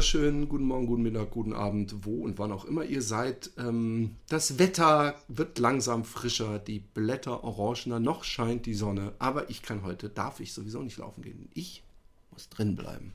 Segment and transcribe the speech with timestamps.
[0.00, 3.50] Wunderschönen guten Morgen, guten Mittag, guten Abend, wo und wann auch immer ihr seid.
[3.58, 9.12] Ähm, das Wetter wird langsam frischer, die Blätter orangener, noch scheint die Sonne.
[9.18, 11.50] Aber ich kann heute, darf ich sowieso nicht laufen gehen.
[11.52, 11.82] Ich
[12.30, 13.12] muss drin bleiben.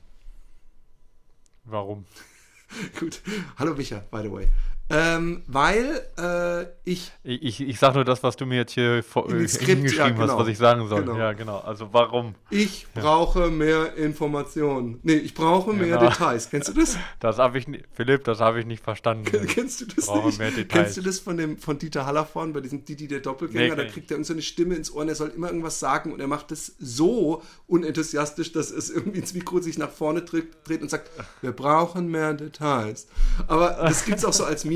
[1.64, 2.04] Warum?
[3.00, 3.20] Gut.
[3.58, 4.48] Hallo Micha, by the way.
[4.88, 7.60] Ähm, weil äh, ich, ich, ich.
[7.60, 10.28] Ich sag nur das, was du mir jetzt hier vor, in Skript, hingeschrieben ja, genau.
[10.28, 11.00] hast, was ich sagen soll.
[11.00, 11.18] Genau.
[11.18, 11.58] Ja, genau.
[11.58, 12.36] Also warum?
[12.50, 15.00] Ich brauche mehr Informationen.
[15.02, 16.08] Nee, ich brauche mehr Genau.
[16.08, 16.50] Details.
[16.50, 16.96] Kennst du das?
[17.18, 19.24] Das habe ich Philipp, das habe ich nicht verstanden.
[19.48, 20.38] Kennst du das brauche nicht?
[20.38, 20.68] mehr Details.
[20.68, 23.74] Kennst du das von dem von Dieter Hallervorn bei diesem Didi der Doppelgänger?
[23.74, 25.48] Nee, da ich kriegt er irgend so eine Stimme ins Ohr und er soll immer
[25.48, 29.90] irgendwas sagen und er macht das so unenthusiastisch, dass es irgendwie ins Mikro sich nach
[29.90, 33.08] vorne dreht, dreht und sagt, wir brauchen mehr Details.
[33.48, 34.75] Aber das gibt's auch so als Meme.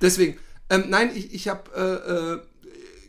[0.00, 0.38] Deswegen,
[0.70, 2.40] ähm, nein, ich, ich habe äh, äh,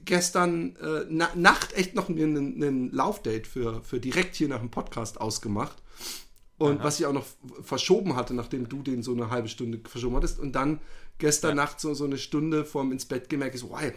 [0.06, 4.72] gestern äh, na, Nacht echt noch einen, einen Laufdate für, für direkt hier nach dem
[4.72, 5.78] Podcast ausgemacht.
[6.60, 7.26] Und was ich auch noch
[7.62, 10.40] verschoben hatte, nachdem du den so eine halbe Stunde verschoben hattest.
[10.40, 10.80] Und dann
[11.20, 13.92] gestern Nacht so, so eine Stunde vorm ins Bett gemerkt, ich so, wow,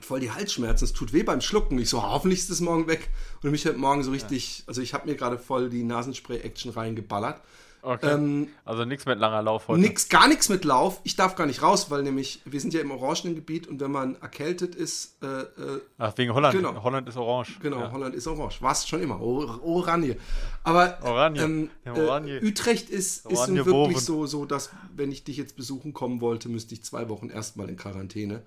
[0.00, 1.78] voll die Halsschmerzen, es tut weh beim Schlucken.
[1.78, 3.10] Ich so, hoffentlich ist das morgen weg.
[3.42, 7.40] Und mich hat morgen so richtig, also ich habe mir gerade voll die Nasenspray-Action reingeballert.
[7.84, 8.14] Okay.
[8.14, 9.80] Ähm, also nichts mit langer Lauf heute.
[9.80, 11.00] Nix, gar nichts mit Lauf.
[11.02, 13.90] Ich darf gar nicht raus, weil nämlich wir sind ja im orangenen Gebiet und wenn
[13.90, 16.54] man erkältet ist, äh, äh, Ach, wegen Holland.
[16.54, 16.80] Genau.
[16.84, 17.58] Holland ist orange.
[17.60, 17.90] genau, Ja.
[17.90, 18.62] Holland ist orange.
[18.62, 19.20] War es schon immer.
[19.20, 20.16] Or Oranje.
[20.62, 21.42] Aber Oranje.
[21.42, 22.40] Ähm, Ja, äh, Oranje.
[22.40, 26.48] Utrecht ist, ist nun wirklich so, so, dass wenn ich dich jetzt besuchen kommen wollte,
[26.48, 28.42] müsste ich zwei Wochen erstmal in Quarantäne.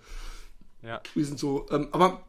[0.82, 1.02] Ja.
[1.14, 2.22] Wir sind so, ähm, aber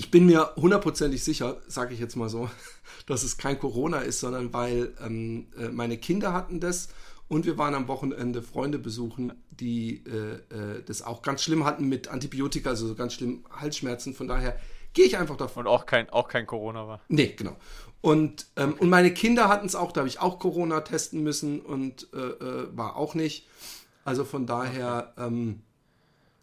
[0.00, 2.48] ich bin mir hundertprozentig sicher, sage ich jetzt mal so,
[3.06, 6.88] dass es kein Corona ist, sondern weil ähm, äh, meine Kinder hatten das
[7.28, 11.86] und wir waren am Wochenende Freunde besuchen, die äh, äh, das auch ganz schlimm hatten
[11.86, 14.14] mit Antibiotika, also so ganz schlimm Halsschmerzen.
[14.14, 14.58] Von daher
[14.94, 15.66] gehe ich einfach davon.
[15.66, 17.00] Und auch kein, auch kein Corona war.
[17.08, 17.56] Nee, genau.
[18.00, 21.60] Und, ähm, und meine Kinder hatten es auch, da habe ich auch Corona testen müssen
[21.60, 23.46] und äh, äh, war auch nicht.
[24.06, 25.60] Also von daher ähm,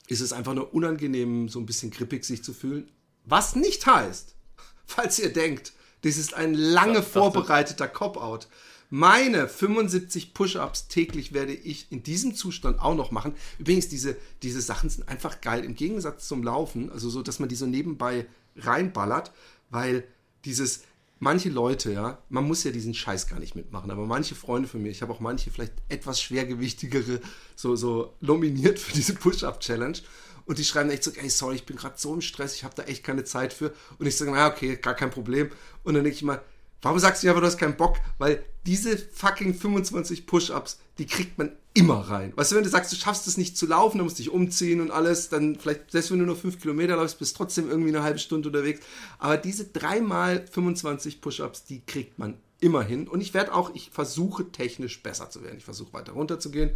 [0.07, 2.91] ist es einfach nur unangenehm, so ein bisschen grippig sich zu fühlen.
[3.29, 4.35] Was nicht heißt,
[4.85, 8.47] falls ihr denkt, das ist ein lange das- vorbereiteter Cop-Out.
[8.89, 13.35] Meine 75 Push-Ups täglich werde ich in diesem Zustand auch noch machen.
[13.59, 15.65] Übrigens, diese, diese Sachen sind einfach geil.
[15.65, 19.33] Im Gegensatz zum Laufen, also so, dass man die so nebenbei reinballert,
[19.69, 20.05] weil
[20.45, 20.83] dieses,
[21.19, 24.81] manche Leute, ja, man muss ja diesen Scheiß gar nicht mitmachen, aber manche Freunde von
[24.81, 27.19] mir, ich habe auch manche vielleicht etwas schwergewichtigere
[27.57, 29.97] so, so nominiert für diese Push-Up-Challenge.
[30.47, 32.73] Und die schreiben echt so, ey, sorry, ich bin gerade so im Stress, ich habe
[32.73, 33.73] da echt keine Zeit für.
[33.99, 35.51] Und ich sage, na okay, gar kein Problem.
[35.83, 36.41] Und dann denke ich mal,
[36.81, 37.97] warum sagst du ja, aber du hast keinen Bock?
[38.17, 42.31] Weil diese fucking 25 Push-Ups, die kriegt man immer rein.
[42.35, 44.31] Weißt du, wenn du sagst, du schaffst es nicht zu laufen, dann musst du dich
[44.31, 47.69] umziehen und alles, dann vielleicht, selbst wenn du nur 5 Kilometer läufst, bist du trotzdem
[47.69, 48.79] irgendwie eine halbe Stunde unterwegs.
[49.19, 53.07] Aber diese dreimal 25 Push-Ups, die kriegt man immer hin.
[53.07, 55.57] Und ich werde auch, ich versuche technisch besser zu werden.
[55.57, 56.71] Ich versuche weiter runterzugehen.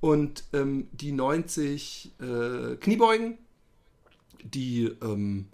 [0.00, 3.36] Und ähm, die 90 äh, Kniebeugen,
[4.42, 5.46] die ähm,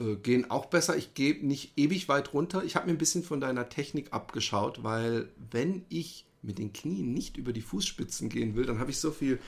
[0.00, 0.96] äh, gehen auch besser.
[0.96, 2.64] Ich gehe nicht ewig weit runter.
[2.64, 7.12] Ich habe mir ein bisschen von deiner Technik abgeschaut, weil wenn ich mit den Knien
[7.14, 9.38] nicht über die Fußspitzen gehen will, dann habe ich so viel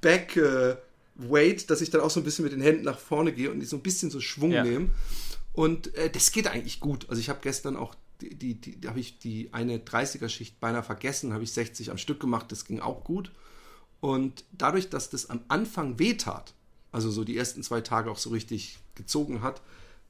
[0.00, 0.76] Back äh,
[1.16, 3.64] Weight, dass ich dann auch so ein bisschen mit den Händen nach vorne gehe und
[3.66, 4.62] so ein bisschen so Schwung Ja.
[4.64, 4.90] nehme.
[5.52, 7.08] Und äh, das geht eigentlich gut.
[7.08, 10.82] Also ich habe gestern auch die, die, die, da habe ich die eine 30er-Schicht beinahe
[10.82, 13.32] vergessen, habe ich 60 am Stück gemacht, das ging auch gut.
[14.00, 16.54] Und dadurch, dass das am Anfang wehtat,
[16.92, 19.60] also so die ersten zwei Tage auch so richtig gezogen hat,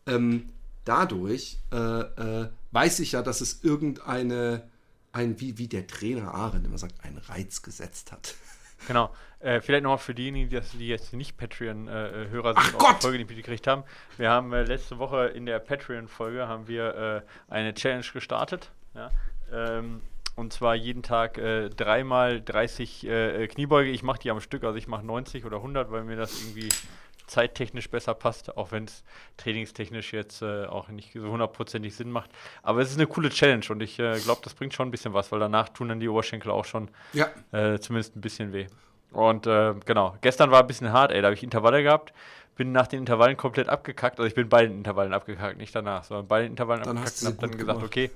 [0.07, 0.49] ähm,
[0.85, 4.69] dadurch äh, äh, weiß ich ja, dass es irgendeine,
[5.13, 8.35] ein, wie, wie der Trainer Aaron immer sagt, einen Reiz gesetzt hat.
[8.87, 9.15] Genau.
[9.41, 12.97] Äh, vielleicht nochmal für diejenigen, die, die jetzt nicht Patreon-Hörer Ach sind, und Gott!
[12.97, 13.85] die Folge nicht mitgekriegt haben.
[14.17, 18.71] Wir haben äh, letzte Woche in der Patreon-Folge haben wir äh, eine Challenge gestartet.
[18.95, 19.11] Ja?
[19.53, 20.01] Ähm,
[20.41, 23.91] und zwar jeden Tag äh, dreimal 30 äh, Kniebeuge.
[23.91, 26.71] Ich mache die am Stück, also ich mache 90 oder 100, weil mir das irgendwie
[27.27, 29.05] zeittechnisch besser passt, auch wenn es
[29.37, 32.31] trainingstechnisch jetzt äh, auch nicht so hundertprozentig Sinn macht.
[32.63, 35.13] Aber es ist eine coole Challenge und ich äh, glaube, das bringt schon ein bisschen
[35.13, 38.67] was, weil danach tun dann die Oberschenkel auch schon Ja, äh, zumindest ein bisschen weh.
[39.13, 41.21] Und äh, genau, gestern war ein bisschen hart, ey.
[41.21, 42.13] Da habe ich Intervalle gehabt,
[42.57, 44.19] bin nach den Intervallen komplett abgekackt.
[44.19, 47.23] Also ich bin bei den Intervallen abgekackt, nicht danach, sondern bei den Intervallen Dann abgekackt
[47.23, 47.87] und habe dann gut gesagt, gemacht.
[47.87, 48.11] okay,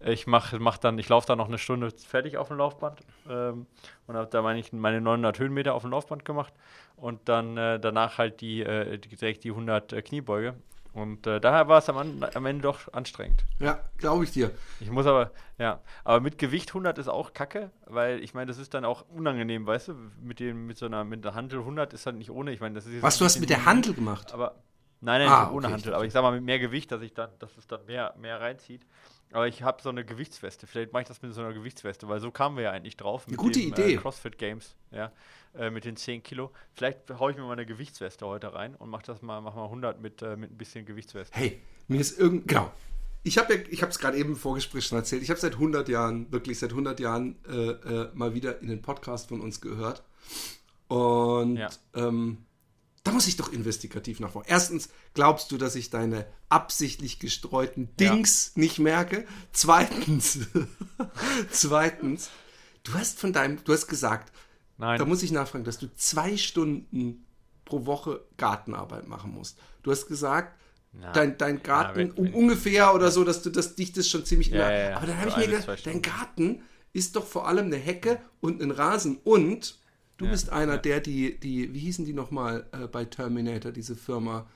[0.00, 3.66] Ich mache mach dann, ich laufe dann noch eine Stunde fertig auf dem Laufband ähm,
[4.06, 6.52] und habe da meine, meine 900 Höhenmeter auf dem Laufband gemacht
[6.96, 10.54] und dann äh, danach halt die, äh, direkt die 100 äh, Kniebeuge.
[10.96, 13.44] Und äh, daher war es am, am, Ende doch anstrengend.
[13.58, 14.50] Ja, glaube ich dir.
[14.80, 18.56] Ich muss aber, ja, aber mit Gewicht 100 ist auch kacke, weil ich meine, das
[18.56, 21.92] ist dann auch unangenehm, weißt du, mit, dem, mit so einer, mit der Handel 100
[21.92, 22.50] ist halt nicht ohne.
[22.50, 24.32] Ich meine, das ist Was, du hast mit der Handel gemacht?
[24.32, 24.54] Aber,
[25.02, 27.12] nein, nein, ah, ohne okay, Handel, aber ich sag mal mit mehr Gewicht, dass ich
[27.12, 28.80] dann, dass es dann mehr, mehr reinzieht.
[29.36, 30.66] Aber ich habe so eine Gewichtsweste.
[30.66, 33.26] Vielleicht mache ich das mit so einer Gewichtsweste, weil so kamen wir ja eigentlich drauf.
[33.26, 33.92] Mit Gute dem, Idee.
[33.92, 35.12] Äh, CrossFit Games, ja,
[35.54, 36.52] äh, mit den 10 Kilo.
[36.72, 39.64] Vielleicht haue ich mir mal eine Gewichtsweste heute rein und mache das mal, mach mal
[39.64, 41.36] 100 mit, äh, mit ein bisschen Gewichtsweste.
[41.36, 42.72] Hey, mir ist irgend, genau.
[43.24, 45.22] Ich habe ja, ich habe es gerade eben im Vorgespräch schon erzählt.
[45.22, 48.80] Ich habe seit 100 Jahren, wirklich seit 100 Jahren äh, äh, mal wieder in den
[48.80, 50.02] Podcast von uns gehört.
[50.88, 51.68] Und ja.
[51.94, 52.38] ähm,
[53.06, 54.46] da muss ich doch investigativ nachfragen.
[54.48, 58.62] Erstens, glaubst du, dass ich deine absichtlich gestreuten Dings ja.
[58.62, 59.26] nicht merke?
[59.52, 60.40] Zweitens,
[61.50, 62.30] zweitens,
[62.82, 64.32] du hast von deinem, du hast gesagt,
[64.76, 64.98] Nein.
[64.98, 67.26] da muss ich nachfragen, dass du zwei Stunden
[67.64, 69.56] pro Woche Gartenarbeit machen musst.
[69.84, 70.60] Du hast gesagt,
[70.92, 74.24] na, dein, dein Garten ja, wenn, ungefähr oder so, dass du das dich das schon
[74.24, 74.48] ziemlich.
[74.48, 76.62] Ja, ja, aber dann habe ich mir gedacht, dein Garten
[76.92, 79.78] ist doch vor allem eine Hecke und ein Rasen und
[80.16, 80.78] Du ja, bist einer, ja.
[80.78, 84.46] der die, die, wie hießen die nochmal äh, bei Terminator, diese Firma?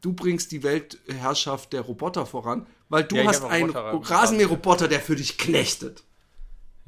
[0.00, 5.16] Du bringst die Weltherrschaft der Roboter voran, weil du ja, hast einen Rasenmäherroboter, der für
[5.16, 6.04] dich knechtet.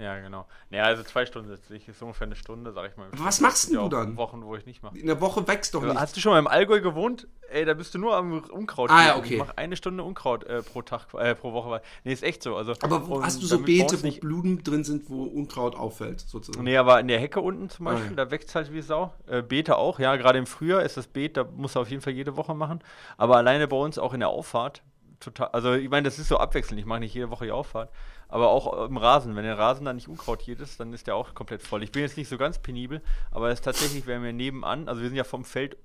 [0.00, 0.46] Ja, genau.
[0.70, 3.08] Naja, also zwei Stunden sitze ich, ist ungefähr eine Stunde, sag ich mal.
[3.12, 4.16] Was machst du dann?
[4.16, 4.96] Wochen, wo ich nicht mache.
[4.96, 5.94] In der Woche wächst doch nicht.
[5.94, 7.28] Hast du schon mal im Allgäu gewohnt?
[7.50, 8.90] Ey, da bist du nur am Unkraut.
[8.90, 9.34] Ah, ja, okay.
[9.34, 11.82] Ich mach eine Stunde Unkraut äh, pro Tag, äh, pro Woche.
[12.04, 12.56] Nee, ist echt so.
[12.56, 16.64] Also, aber wo, hast du so Beete, wo Blumen drin sind, wo Unkraut auffällt, sozusagen?
[16.64, 18.24] Nee, aber in der Hecke unten zum Beispiel, ah, ja.
[18.24, 19.12] da wächst halt wie Sau.
[19.26, 22.02] Äh, Beete auch, ja, gerade im Frühjahr ist das Beet, da muss er auf jeden
[22.02, 22.80] Fall jede Woche machen.
[23.18, 24.82] Aber alleine bei uns auch in der Auffahrt,
[25.20, 27.90] total, also ich meine, das ist so abwechselnd, ich mache nicht jede Woche die Auffahrt.
[28.28, 31.34] Aber auch im Rasen, wenn der Rasen dann nicht unkrautiert ist, dann ist der auch
[31.34, 31.82] komplett voll.
[31.82, 35.02] Ich bin jetzt nicht so ganz penibel, aber es ist tatsächlich, wenn wir nebenan, also
[35.02, 35.76] wir sind ja vom Feld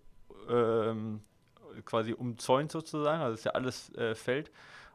[0.50, 1.22] ähm,
[1.86, 4.52] quasi umzäunt sozusagen, also es ist ja alles äh, Feld.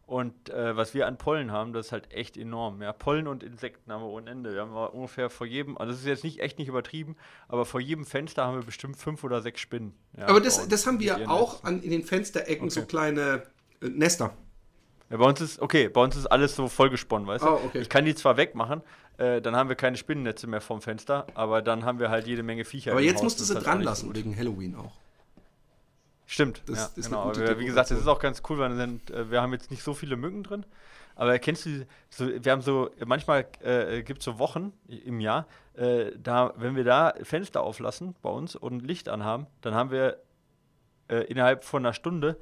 [0.07, 2.83] Und äh, was wir an Pollen haben, das ist halt echt enorm.
[2.83, 4.53] Ja, Pollen und Insekten haben wir ohne Ende.
[4.53, 7.15] Wir haben ungefähr vor jedem, also das ist jetzt nicht echt nicht übertrieben,
[7.47, 9.95] aber vor jedem Fenster haben wir bestimmt fünf oder sechs Spinnen.
[10.19, 12.81] Ja, aber das, das haben wir auch an, in den Fensterecken okay.
[12.81, 13.45] so kleine
[13.81, 14.33] Nester.
[15.11, 17.49] Ja, bei uns ist, okay, bei uns ist alles so vollgesponnen, weißt du?
[17.49, 17.81] Oh, okay.
[17.81, 18.83] Ich kann die zwar wegmachen,
[19.19, 22.43] äh, dann haben wir keine Spinnennetze mehr vom Fenster, aber dann haben wir halt jede
[22.43, 22.93] Menge Viecher.
[22.93, 24.93] Aber jetzt musst du sie dran lassen, wegen Halloween auch.
[26.27, 27.23] Stimmt, das, ja, genau.
[27.23, 29.71] Aber wie gesagt, das ist auch ganz cool, weil wir, sind, äh, wir haben jetzt
[29.73, 30.65] nicht so viele Mücken drin.
[31.17, 35.47] Aber kennst du, so, wir haben so, manchmal äh, gibt es so Wochen im Jahr,
[35.75, 40.19] äh, da, wenn wir da Fenster auflassen bei uns und Licht anhaben, dann haben wir
[41.09, 42.39] äh, innerhalb von einer Stunde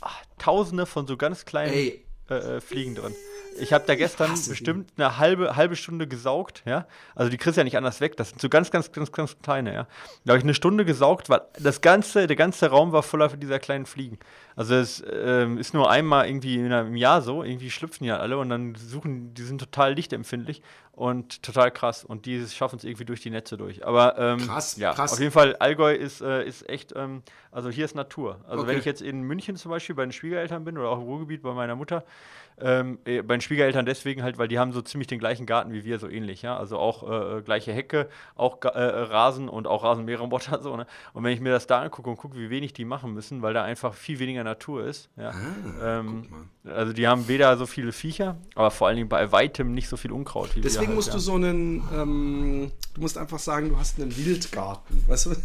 [0.00, 3.14] ach, tausende von so ganz kleinen äh, äh, Fliegen drin.
[3.60, 5.02] Ich habe da gestern bestimmt die.
[5.02, 6.86] eine halbe, halbe Stunde gesaugt, ja.
[7.14, 8.16] Also die kriegst du ja nicht anders weg.
[8.16, 9.86] Das sind so ganz, ganz, ganz, ganz kleine, ja.
[10.24, 13.58] Da habe ich eine Stunde gesaugt, weil das ganze, der ganze Raum war voller dieser
[13.58, 14.18] kleinen Fliegen.
[14.58, 18.38] Also es ähm, ist nur einmal irgendwie im Jahr so, irgendwie schlüpfen die halt alle
[18.38, 22.02] und dann suchen, die sind total lichtempfindlich und total krass.
[22.02, 23.86] Und die schaffen es irgendwie durch die Netze durch.
[23.86, 25.12] Aber ähm, krass, ja, krass.
[25.12, 27.22] auf jeden Fall, Allgäu ist, äh, ist echt, ähm,
[27.52, 28.40] also hier ist Natur.
[28.48, 28.72] Also okay.
[28.72, 31.40] wenn ich jetzt in München zum Beispiel bei den Schwiegereltern bin oder auch im Ruhrgebiet
[31.40, 32.02] bei meiner Mutter,
[32.60, 35.72] ähm, äh, bei den Schwiegereltern deswegen halt, weil die haben so ziemlich den gleichen Garten
[35.72, 36.56] wie wir, so ähnlich, ja.
[36.56, 40.86] Also auch äh, gleiche Hecke, auch äh, Rasen und auch Rasenmäherroboter so, ne?
[41.12, 43.54] Und wenn ich mir das da angucke und gucke, wie wenig die machen müssen, weil
[43.54, 45.30] da einfach viel weniger Natur ist, ja.
[45.30, 49.72] Ah, ähm, also die haben weder so viele Viecher, aber vor allen Dingen bei weitem
[49.72, 50.54] nicht so viel Unkraut.
[50.54, 51.14] Wie Deswegen halt, musst ja.
[51.14, 55.36] du so einen, ähm, du musst einfach sagen, du hast einen Wildgarten, weißt du?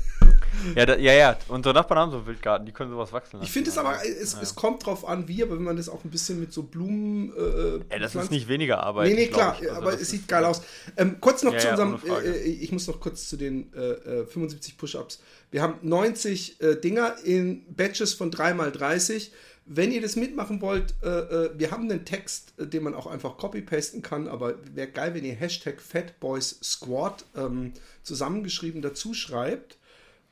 [0.76, 1.36] Ja, da, ja, ja.
[1.48, 3.46] Unsere Nachbarn haben so einen Wildgarten, die können sowas wachsen lassen.
[3.46, 4.42] Ich finde es aber, es, ja.
[4.42, 7.03] es kommt drauf an, wie, aber wenn man das auch ein bisschen mit so Blumen.
[7.36, 8.16] Äh, ja, das pflanzt.
[8.16, 9.10] ist nicht weniger Arbeit.
[9.10, 10.62] Nee, nee, klar, also aber es sieht geil aus.
[10.98, 14.26] Ähm, kurz noch ja, zu unserem, äh, äh, ich muss noch kurz zu den äh,
[14.26, 15.22] 75 äh, Push-Ups.
[15.52, 19.32] Wir haben 90 äh, Dinger in Batches von 3x30.
[19.66, 24.28] Wenn ihr das mitmachen wollt, wir haben einen Text, den man auch einfach copy-pasten kann,
[24.28, 27.72] aber wäre geil, wenn ihr Hashtag FatBoysSquad ähm,
[28.04, 29.78] zusammengeschrieben dazu schreibt.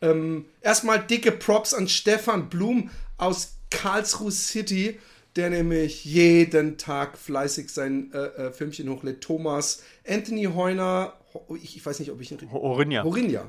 [0.01, 5.00] Ähm, erstmal dicke Props an Stefan Blum aus Karlsruhe City,
[5.36, 9.22] der nämlich jeden Tag fleißig sein äh, äh, Filmchen hochlädt.
[9.22, 11.14] Thomas, Anthony Heuner,
[11.62, 12.52] ich, ich weiß nicht, ob ich ihn.
[12.52, 13.04] Horinja.
[13.04, 13.48] Horinja.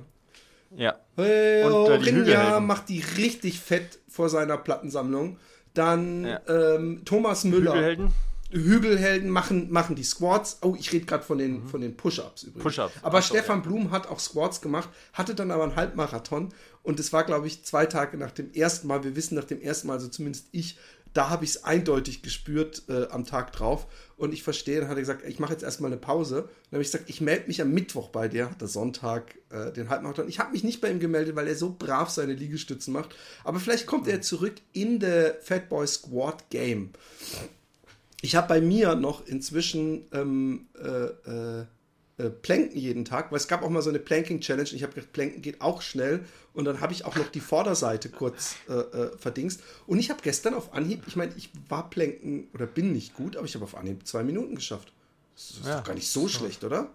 [0.77, 0.97] Ja.
[1.17, 5.39] Hey, Und, äh, Horinja macht die richtig fett vor seiner Plattensammlung.
[5.75, 6.41] Dann ja.
[6.49, 7.73] ähm, Thomas Müller.
[7.73, 8.13] Hügelhelden.
[8.53, 10.59] Hügelhelden machen, machen die Squats.
[10.61, 11.81] Oh, ich rede gerade von den, mhm.
[11.81, 12.65] den Push-Ups übrigens.
[12.65, 12.93] Push-Ups.
[13.03, 13.63] Aber Ach, Stefan ja.
[13.65, 16.51] Blum hat auch Squats gemacht, hatte dann aber einen Halbmarathon
[16.83, 19.05] Und es war, glaube ich, zwei Tage nach dem ersten Mal.
[19.05, 20.77] Wir wissen nach dem ersten Mal, also zumindest ich,
[21.13, 23.87] da habe ich es eindeutig gespürt äh, am Tag drauf.
[24.17, 26.49] Und ich verstehe, dann hat er gesagt, ich mache jetzt erstmal eine Pause.
[26.71, 29.89] Dann habe ich gesagt, ich melde mich am Mittwoch bei dir, der Sonntag äh, den
[29.89, 30.29] Halbmarathon.
[30.29, 33.15] Ich habe mich nicht bei ihm gemeldet, weil er so brav seine Liegestützen macht.
[33.45, 36.91] Aber vielleicht kommt er zurück in der Fatboy Squad Game.
[38.21, 41.65] Ich habe bei mir noch inzwischen ähm, äh,
[42.23, 44.71] äh Planken jeden Tag, weil es gab auch mal so eine Planking-Challenge.
[44.73, 46.25] Ich habe gedacht, Planken geht auch schnell.
[46.55, 49.63] Und dann habe ich auch noch die Vorderseite kurz äh, äh, verdingst.
[49.87, 53.37] Und ich habe gestern auf Anhieb, ich meine, ich war Planken oder bin nicht gut,
[53.37, 54.93] aber ich habe auf Anhieb zwei Minuten geschafft.
[55.35, 55.79] Das ist ja.
[55.79, 56.91] doch gar nicht so schlecht, oder?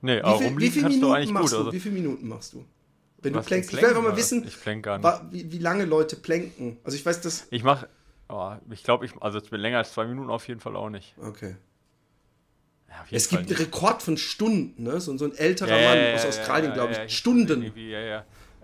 [0.00, 1.58] Nee, auch wie, viel, wie viele Minuten machst gut, du?
[1.58, 1.72] Also.
[1.72, 2.64] Wie viele Minuten machst du?
[3.22, 3.72] Wenn du plankst.
[3.72, 5.32] Ich will einfach mal wissen, ich gar nicht.
[5.32, 6.76] Wie, wie, lange Leute planken.
[6.84, 7.46] Also ich weiß, dass.
[7.50, 7.88] Ich mache,
[8.28, 11.14] oh, ich glaube, ich, also länger als zwei Minuten auf jeden Fall auch nicht.
[11.18, 11.56] Okay.
[13.10, 15.00] Ja, es gibt einen Rekord von Stunden, ne?
[15.00, 17.16] so, so ein älterer ja, Mann ja, aus Australien, glaube ich.
[17.16, 17.72] Stunden.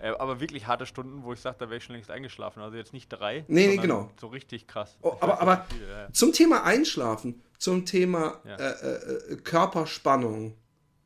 [0.01, 2.61] Äh, aber wirklich harte Stunden, wo ich sage, da wäre ich schon längst eingeschlafen.
[2.61, 3.45] Also jetzt nicht drei.
[3.47, 4.09] Nee, nee, genau.
[4.19, 4.97] So richtig krass.
[5.01, 5.79] Oh, aber aber viel,
[6.11, 10.55] zum Thema Einschlafen, zum Thema äh, äh, Körperspannung.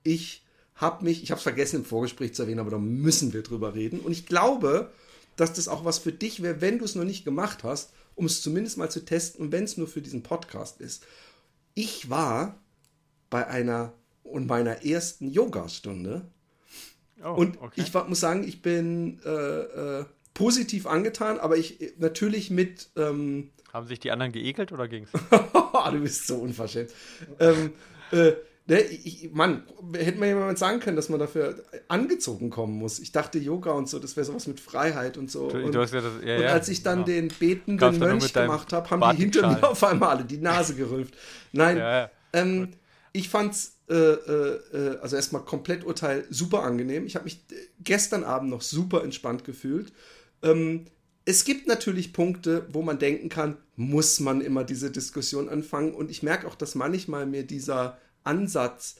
[0.03, 3.43] Ich habe mich, ich habe es vergessen im Vorgespräch zu erwähnen, aber da müssen wir
[3.43, 3.99] drüber reden.
[3.99, 4.91] Und ich glaube,
[5.35, 8.25] dass das auch was für dich wäre, wenn du es noch nicht gemacht hast, um
[8.25, 11.05] es zumindest mal zu testen und wenn es nur für diesen Podcast ist.
[11.73, 12.57] Ich war
[13.29, 16.29] bei einer und meiner ersten Yoga-Stunde.
[17.23, 17.81] Oh, und okay.
[17.81, 22.89] ich muss sagen, ich bin äh, äh, positiv angetan, aber ich natürlich mit.
[22.95, 25.09] Ähm, Haben sich die anderen geekelt oder ging's?
[25.91, 26.91] du bist so unverschämt.
[27.39, 27.73] ähm,
[28.11, 28.33] äh,
[28.67, 29.63] ne, ich, Mann,
[29.93, 32.99] hätte man jemand sagen können, dass man dafür angezogen kommen muss.
[32.99, 35.45] Ich dachte, Yoga und so, das wäre sowas mit Freiheit und so.
[35.45, 37.05] Und, ja das, ja, und als ich dann genau.
[37.05, 41.15] den betenden Mönch gemacht habe, haben die hinter mir auf einmal alle die Nase gerülft.
[41.53, 42.69] Nein, ähm,
[43.15, 47.05] ich fand's äh, äh, äh, also erstmal komplett Urteil super angenehm.
[47.05, 47.45] Ich habe mich
[47.79, 49.93] gestern Abend noch super entspannt gefühlt.
[50.41, 50.85] Ähm,
[51.23, 55.93] es gibt natürlich Punkte, wo man denken kann, muss man immer diese Diskussion anfangen.
[55.93, 58.97] Und ich merke auch, dass manchmal mir dieser Ansatz,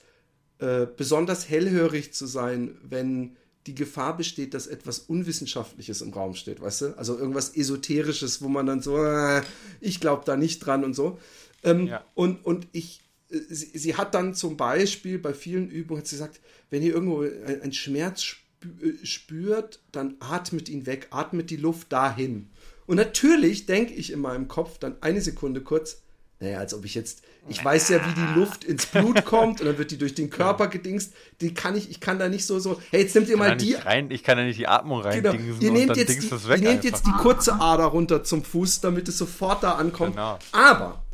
[0.58, 6.60] äh, besonders hellhörig zu sein, wenn die Gefahr besteht, dass etwas Unwissenschaftliches im Raum steht,
[6.60, 6.98] weißt du?
[6.98, 9.42] Also irgendwas Esoterisches, wo man dann so, äh,
[9.80, 11.18] ich glaube da nicht dran und so.
[11.64, 12.04] Ähm, ja.
[12.14, 16.40] und, und ich, sie, sie, hat dann zum Beispiel bei vielen Übungen hat sie gesagt,
[16.70, 22.50] wenn ihr irgendwo einen Schmerz äh, spürt, dann atmet ihn weg, atmet die Luft dahin.
[22.86, 26.02] Und natürlich denke ich in meinem Kopf dann eine Sekunde kurz,
[26.38, 29.66] naja, als ob ich jetzt, ich weiß ja, wie die Luft ins Blut kommt und
[29.66, 31.14] dann wird die durch den Körper gedingst.
[31.40, 33.74] Die kann ich, ich kann da nicht so, so, hey, jetzt nehmt ihr mal die.
[33.74, 35.34] Rein, ich kann da nicht die Atmung rein genau.
[35.34, 39.16] ihr nehmt jetzt die, Ihr nehmt jetzt die kurze Ader runter zum Fuß, damit es
[39.16, 40.16] sofort da ankommt.
[40.16, 40.38] Genau.
[40.52, 41.05] Aber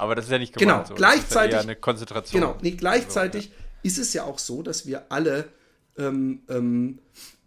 [0.00, 0.94] aber das ist ja nicht gemeint genau, so.
[0.94, 1.54] gleichzeitig.
[1.54, 2.40] Ja eine Konzentration.
[2.40, 3.56] Genau, nee, gleichzeitig so, ja.
[3.82, 5.48] ist es ja auch so, dass wir alle
[5.98, 6.98] ähm, ähm,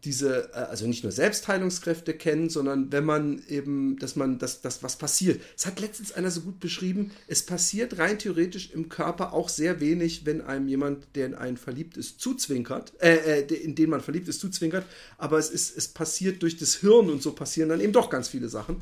[0.03, 4.83] diese, äh, also nicht nur Selbstheilungskräfte kennen, sondern wenn man eben, dass man, dass das
[4.83, 5.41] was passiert.
[5.57, 9.79] Es hat letztens einer so gut beschrieben, es passiert rein theoretisch im Körper auch sehr
[9.79, 14.01] wenig, wenn einem jemand, der in einen verliebt ist, zuzwinkert, äh, äh in den man
[14.01, 14.85] verliebt ist, zuzwinkert,
[15.17, 18.27] aber es ist, es passiert durch das Hirn und so passieren dann eben doch ganz
[18.27, 18.81] viele Sachen.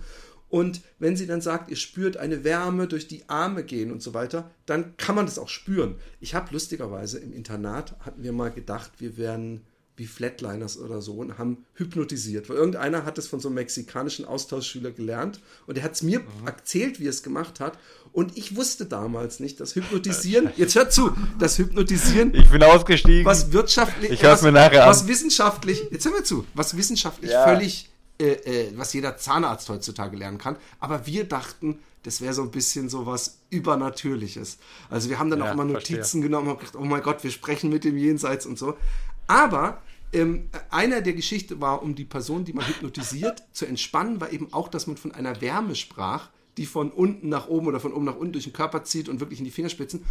[0.51, 4.13] Und wenn sie dann sagt, ihr spürt eine Wärme durch die Arme gehen und so
[4.13, 5.95] weiter, dann kann man das auch spüren.
[6.19, 9.61] Ich habe lustigerweise im Internat, hatten wir mal gedacht, wir wären
[9.95, 12.49] wie Flatliners oder so und haben hypnotisiert.
[12.49, 16.19] Weil irgendeiner hat es von so einem mexikanischen Austauschschüler gelernt und er hat es mir
[16.19, 16.47] mhm.
[16.47, 17.77] erzählt, wie er es gemacht hat.
[18.11, 22.33] Und ich wusste damals nicht, dass Hypnotisieren, jetzt hört zu, das Hypnotisieren.
[22.35, 23.23] Ich bin ausgestiegen.
[23.23, 27.45] Was wirtschaftlich, ich was, mir nachher was wissenschaftlich, jetzt hör mir zu, was wissenschaftlich ja.
[27.45, 27.90] völlig
[28.21, 28.33] äh,
[28.67, 30.55] äh, was jeder Zahnarzt heutzutage lernen kann.
[30.79, 34.59] Aber wir dachten, das wäre so ein bisschen so was Übernatürliches.
[34.91, 36.21] Also wir haben dann ja, auch immer Notizen verstehe.
[36.21, 38.77] genommen und gedacht, oh mein Gott, wir sprechen mit dem Jenseits und so.
[39.25, 39.81] Aber
[40.13, 44.53] ähm, einer der Geschichte war, um die Person, die man hypnotisiert, zu entspannen, war eben
[44.53, 48.05] auch, dass man von einer Wärme sprach, die von unten nach oben oder von oben
[48.05, 50.05] nach unten durch den Körper zieht und wirklich in die Fingerspitzen.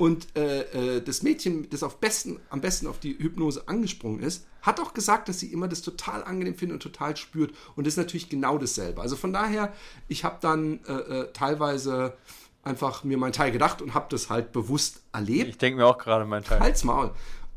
[0.00, 0.62] Und äh,
[0.96, 4.94] äh, das Mädchen, das auf besten, am besten auf die Hypnose angesprungen ist, hat auch
[4.94, 7.52] gesagt, dass sie immer das total angenehm findet und total spürt.
[7.76, 9.02] Und das ist natürlich genau dasselbe.
[9.02, 9.74] Also von daher,
[10.08, 12.16] ich habe dann äh, äh, teilweise
[12.62, 15.50] einfach mir mein Teil gedacht und habe das halt bewusst erlebt.
[15.50, 16.60] Ich denke mir auch gerade mein Teil.
[16.60, 17.10] Halt's Maul.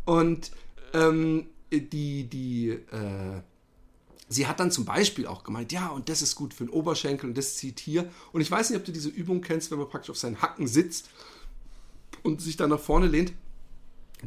[0.03, 0.51] Und
[0.93, 3.41] ähm, die, die, äh,
[4.27, 7.29] sie hat dann zum Beispiel auch gemeint, ja, und das ist gut für den Oberschenkel
[7.29, 8.09] und das zieht hier.
[8.33, 10.67] Und ich weiß nicht, ob du diese Übung kennst, wenn man praktisch auf seinen Hacken
[10.67, 11.07] sitzt
[12.24, 13.34] und sich dann nach vorne lehnt.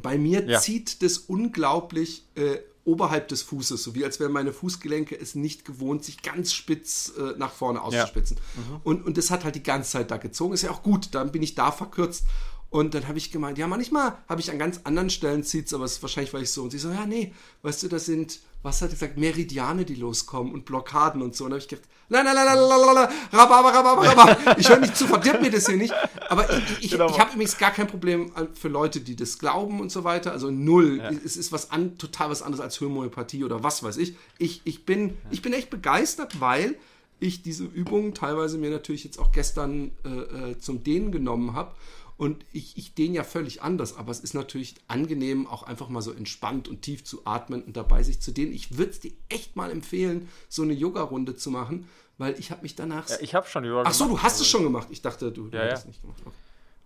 [0.03, 0.61] Bei mir ja.
[0.61, 5.65] zieht das unglaublich äh, oberhalb des Fußes, so wie als wären meine Fußgelenke es nicht
[5.65, 8.37] gewohnt, sich ganz spitz äh, nach vorne auszuspitzen.
[8.37, 8.63] Ja.
[8.63, 8.81] Mhm.
[8.85, 10.55] Und, und das hat halt die ganze Zeit da gezogen.
[10.55, 12.25] Ist ja auch gut, dann bin ich da verkürzt.
[12.69, 15.85] Und dann habe ich gemeint, ja, manchmal habe ich an ganz anderen Stellen zieht aber
[15.85, 16.63] es ist wahrscheinlich, weil ich so.
[16.63, 19.95] Und sie so, ja, nee, weißt du, das sind, was hat er gesagt, Meridiane, die
[19.95, 21.45] loskommen und Blockaden und so.
[21.45, 24.57] Und da habe ich gedacht, la la la la la la la, rababa, rababa, rababa.
[24.59, 25.95] Ich höre nicht zu, verdirbt mir das hier nicht.
[26.29, 27.09] Aber ich, ich, genau.
[27.09, 30.33] ich habe übrigens gar kein Problem für Leute, die das glauben und so weiter.
[30.33, 30.99] Also null.
[30.99, 31.11] Ja.
[31.25, 34.17] Es ist was an, total was anderes als Homöopathie oder was weiß ich.
[34.39, 35.15] Ich, ich, bin, ja.
[35.31, 36.75] ich bin echt begeistert, weil
[37.21, 41.71] ich diese Übungen teilweise mir natürlich jetzt auch gestern äh, äh zum Dehnen genommen habe
[42.17, 46.01] und ich, ich den ja völlig anders, aber es ist natürlich angenehm, auch einfach mal
[46.01, 48.53] so entspannt und tief zu atmen und dabei sich zu dehnen.
[48.53, 52.63] Ich würde es dir echt mal empfehlen, so eine Yoga-Runde zu machen, weil ich habe
[52.63, 53.09] mich danach.
[53.09, 53.95] Ja, ich habe schon Yoga gemacht.
[53.95, 54.89] Ach so, du hast es schon gemacht.
[54.91, 55.89] Ich dachte, du, du ja, hättest ja.
[55.89, 56.23] nicht gemacht.
[56.25, 56.35] Okay.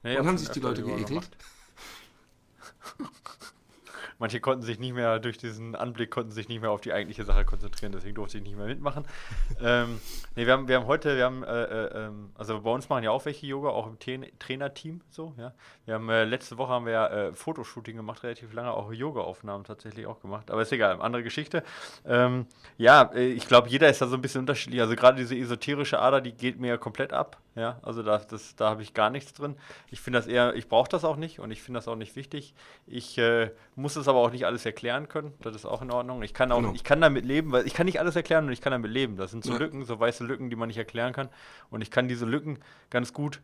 [0.03, 1.29] Nee, Wann haben sich die Leute geekelt?
[4.21, 7.25] Manche konnten sich nicht mehr durch diesen Anblick, konnten sich nicht mehr auf die eigentliche
[7.25, 9.07] Sache konzentrieren, deswegen durfte ich nicht mehr mitmachen.
[9.63, 9.99] ähm,
[10.37, 13.03] nee, wir haben, wir haben heute, wir haben, äh, äh, ähm, also bei uns machen
[13.03, 13.99] ja auch welche Yoga, auch im
[14.39, 15.55] Trainerteam so, ja.
[15.87, 19.65] Wir haben, äh, letzte Woche haben wir ja äh, Fotoshooting gemacht, relativ lange, auch Yoga-Aufnahmen
[19.65, 21.63] tatsächlich auch gemacht, aber ist egal, andere Geschichte.
[22.05, 22.47] Ähm,
[22.77, 25.99] ja, äh, ich glaube, jeder ist da so ein bisschen unterschiedlich, also gerade diese esoterische
[25.99, 28.21] Ader, die geht mir ja komplett ab, ja, also da,
[28.57, 29.57] da habe ich gar nichts drin.
[29.91, 32.15] Ich finde das eher, ich brauche das auch nicht und ich finde das auch nicht
[32.15, 32.55] wichtig.
[32.87, 35.33] Ich äh, muss es aber auch nicht alles erklären können.
[35.41, 36.23] Das ist auch in Ordnung.
[36.23, 36.73] Ich kann auch, genau.
[36.75, 39.17] ich kann damit leben, weil ich kann nicht alles erklären und ich kann damit leben.
[39.17, 39.59] Das sind so ja.
[39.59, 41.29] Lücken, so weiße Lücken, die man nicht erklären kann.
[41.71, 42.59] Und ich kann diese Lücken
[42.91, 43.41] ganz gut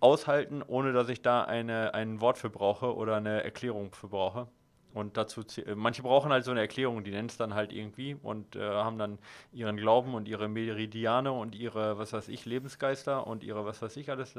[0.00, 4.48] aushalten, ohne dass ich da eine, ein Wort für brauche oder eine Erklärung für brauche.
[4.94, 8.16] Und dazu, äh, manche brauchen halt so eine Erklärung, die nennen es dann halt irgendwie
[8.22, 9.18] und äh, haben dann
[9.52, 13.96] ihren Glauben und ihre Meridiane und ihre, was weiß ich, Lebensgeister und ihre, was weiß
[13.96, 14.34] ich alles.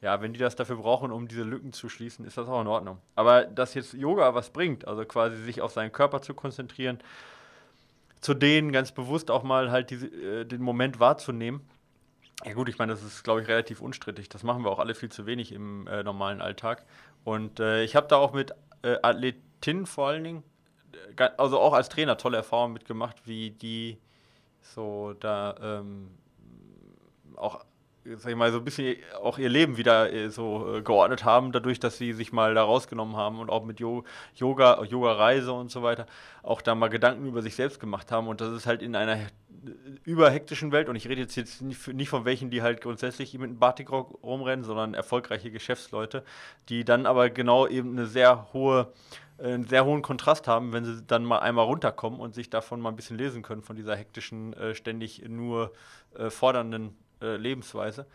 [0.00, 2.66] Ja, wenn die das dafür brauchen, um diese Lücken zu schließen, ist das auch in
[2.66, 2.98] Ordnung.
[3.14, 6.98] Aber dass jetzt Yoga was bringt, also quasi sich auf seinen Körper zu konzentrieren,
[8.20, 11.60] zu denen ganz bewusst auch mal halt diese, äh, den Moment wahrzunehmen.
[12.44, 14.28] Ja gut, ich meine, das ist, glaube ich, relativ unstrittig.
[14.28, 16.84] Das machen wir auch alle viel zu wenig im äh, normalen Alltag.
[17.22, 20.42] Und äh, ich habe da auch mit äh, Athleten Tin vor allen Dingen,
[21.38, 23.96] also auch als Trainer tolle Erfahrungen mitgemacht, wie die
[24.60, 26.10] so da ähm,
[27.36, 27.64] auch
[28.04, 31.52] sag ich mal, so ein bisschen auch ihr Leben wieder äh, so äh, geordnet haben,
[31.52, 35.82] dadurch, dass sie sich mal da rausgenommen haben und auch mit Yoga, Yoga-Reise und so
[35.82, 36.06] weiter,
[36.42, 38.26] auch da mal Gedanken über sich selbst gemacht haben.
[38.26, 39.18] Und das ist halt in einer
[40.04, 43.58] überhektischen Welt, und ich rede jetzt, jetzt nicht von welchen, die halt grundsätzlich mit einem
[43.58, 46.24] Batikrock rumrennen, sondern erfolgreiche Geschäftsleute,
[46.68, 48.92] die dann aber genau eben eine sehr hohe
[49.42, 52.90] einen sehr hohen Kontrast haben, wenn sie dann mal einmal runterkommen und sich davon mal
[52.90, 55.72] ein bisschen lesen können, von dieser hektischen, äh, ständig nur
[56.16, 58.06] äh, fordernden äh, Lebensweise.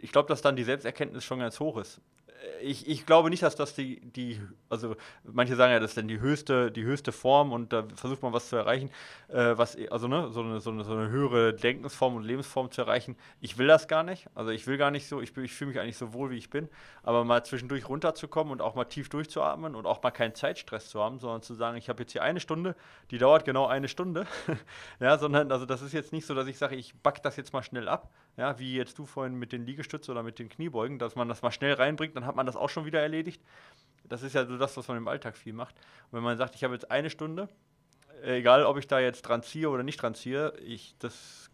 [0.00, 2.00] Ich glaube, dass dann die Selbsterkenntnis schon ganz hoch ist
[2.62, 6.08] ich, ich glaube nicht, dass das die, die, also manche sagen ja, das ist dann
[6.08, 8.90] die höchste, die höchste Form und da versucht man was zu erreichen,
[9.28, 12.82] äh, was, also ne, so eine, so, eine, so eine höhere Denkensform und Lebensform zu
[12.82, 13.16] erreichen.
[13.40, 14.28] Ich will das gar nicht.
[14.34, 16.50] Also ich will gar nicht so, ich, ich fühle mich eigentlich so wohl, wie ich
[16.50, 16.68] bin,
[17.02, 21.02] aber mal zwischendurch runterzukommen und auch mal tief durchzuatmen und auch mal keinen Zeitstress zu
[21.02, 22.74] haben, sondern zu sagen, ich habe jetzt hier eine Stunde,
[23.10, 24.26] die dauert genau eine Stunde.
[25.00, 27.52] ja, sondern, also das ist jetzt nicht so, dass ich sage, ich back das jetzt
[27.52, 30.98] mal schnell ab, ja, wie jetzt du vorhin mit den Liegestützen oder mit den Kniebeugen,
[30.98, 33.40] dass man das mal schnell reinbringt, dann hat man das auch schon wieder erledigt.
[34.04, 35.74] Das ist ja so das, was man im Alltag viel macht.
[36.10, 37.48] Und wenn man sagt, ich habe jetzt eine Stunde,
[38.22, 40.94] egal ob ich da jetzt dran ziehe oder nicht dran ziehe, ich,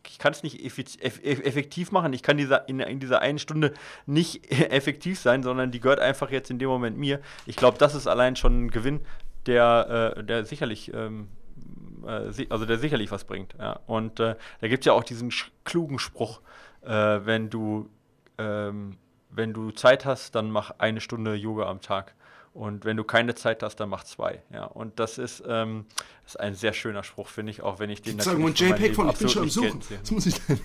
[0.09, 2.13] ich kann es nicht effektiv machen.
[2.13, 3.75] Ich kann dieser, in, in, dieser einen Stunde
[4.07, 7.21] nicht effektiv sein, sondern die gehört einfach jetzt in dem Moment mir.
[7.47, 9.01] Ich glaube, das ist allein schon ein Gewinn,
[9.47, 10.93] der, äh, der sicherlich.
[10.93, 11.29] Ähm,
[12.07, 13.55] äh, also der sicherlich was bringt.
[13.59, 13.81] Ja.
[13.87, 15.33] Und äh, da gibt es ja auch diesen
[15.65, 16.41] klugen Spruch,
[16.83, 17.89] äh, wenn du
[18.39, 18.97] ähm,
[19.35, 22.15] wenn du Zeit hast, dann mach eine Stunde Yoga am Tag.
[22.55, 24.43] Und wenn du keine Zeit hast, dann mach zwei.
[24.53, 25.87] Ja, und das ist, ähm,
[26.27, 29.09] ist ein sehr schöner Spruch, finde ich, auch wenn ich den Sagen natürlich JPEG von,
[29.09, 29.81] ich bin schon am Suchen.
[29.89, 30.61] Das muss ich denn.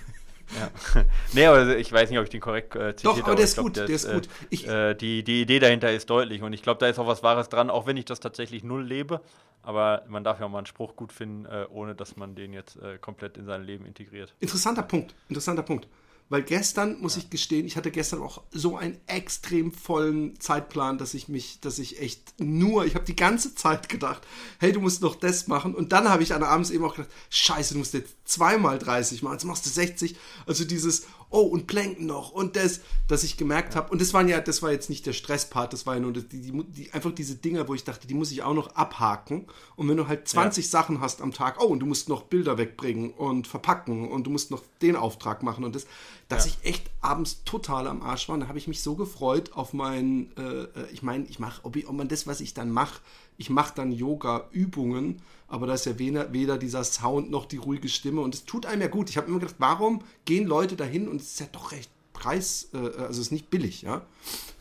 [0.94, 1.04] Ja.
[1.32, 3.20] nee, aber ich weiß nicht, ob ich den korrekt äh, zitiert habe.
[3.20, 4.28] Doch, aber der ist glaub, gut, der, der ist, gut.
[4.50, 7.22] Ich, äh, die, die Idee dahinter ist deutlich und ich glaube, da ist auch was
[7.22, 9.20] Wahres dran, auch wenn ich das tatsächlich null lebe.
[9.62, 12.52] Aber man darf ja auch mal einen Spruch gut finden, äh, ohne dass man den
[12.52, 14.34] jetzt äh, komplett in sein Leben integriert.
[14.40, 15.88] Interessanter Punkt, interessanter Punkt.
[16.30, 21.14] Weil gestern, muss ich gestehen, ich hatte gestern auch so einen extrem vollen Zeitplan, dass
[21.14, 24.22] ich mich, dass ich echt nur, ich habe die ganze Zeit gedacht,
[24.58, 25.74] hey, du musst noch das machen.
[25.74, 29.22] Und dann habe ich an abends eben auch gedacht, scheiße, du musst jetzt zweimal 30
[29.22, 30.16] machen, jetzt machst du 60.
[30.46, 34.28] Also dieses, oh, und Planken noch und das, dass ich gemerkt habe, und das waren
[34.28, 37.12] ja, das war jetzt nicht der Stresspart, das war ja nur die, die, die, einfach
[37.12, 39.46] diese Dinge, wo ich dachte, die muss ich auch noch abhaken.
[39.76, 40.70] Und wenn du halt 20 ja.
[40.70, 44.30] Sachen hast am Tag, oh, und du musst noch Bilder wegbringen und verpacken und du
[44.30, 45.86] musst noch den Auftrag machen und das,
[46.28, 46.52] dass ja.
[46.52, 48.38] ich echt abends total am Arsch war.
[48.38, 51.76] da habe ich mich so gefreut auf mein, äh, äh ich meine, ich mache, ob,
[51.76, 53.00] ob man das, was ich dann mache,
[53.36, 57.88] ich mache dann Yoga-Übungen, aber da ist ja weder, weder, dieser Sound noch die ruhige
[57.88, 59.08] Stimme und es tut einem ja gut.
[59.10, 62.68] Ich habe immer gedacht, warum gehen Leute dahin und es ist ja doch recht preis,
[62.74, 64.04] äh, also es ist nicht billig, ja,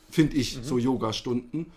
[0.10, 0.64] finde ich, mhm.
[0.64, 1.68] so Yoga-Stunden.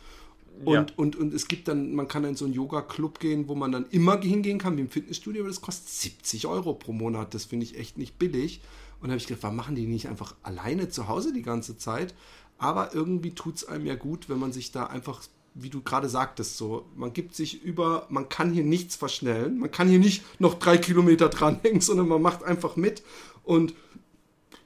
[0.64, 0.86] Und, ja.
[0.96, 3.86] und, und es gibt dann, man kann in so einen Yoga-Club gehen, wo man dann
[3.90, 7.32] immer hingehen kann, wie im Fitnessstudio, aber das kostet 70 Euro pro Monat.
[7.32, 8.60] Das finde ich echt nicht billig.
[9.00, 11.78] Und da habe ich gedacht, warum machen die nicht einfach alleine zu Hause die ganze
[11.78, 12.14] Zeit?
[12.58, 15.22] Aber irgendwie tut es einem ja gut, wenn man sich da einfach,
[15.54, 19.70] wie du gerade sagtest, so, man gibt sich über, man kann hier nichts verschnellen, man
[19.70, 23.02] kann hier nicht noch drei Kilometer dranhängen, sondern man macht einfach mit
[23.42, 23.74] und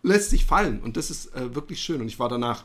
[0.03, 0.81] lässt sich fallen.
[0.81, 2.01] Und das ist äh, wirklich schön.
[2.01, 2.65] Und ich war danach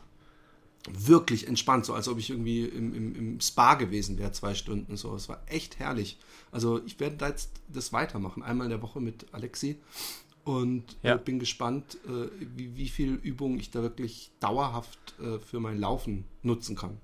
[0.92, 4.98] wirklich entspannt, so als ob ich irgendwie im, im, im Spa gewesen wäre, zwei Stunden.
[4.98, 6.18] So, es war echt herrlich.
[6.52, 9.78] Also ich werde da jetzt das weitermachen, einmal in der Woche mit Alexi
[10.44, 11.16] und ja.
[11.16, 15.80] äh, bin gespannt, äh, wie, wie viel Übung ich da wirklich dauerhaft äh, für mein
[15.80, 16.98] Laufen nutzen kann.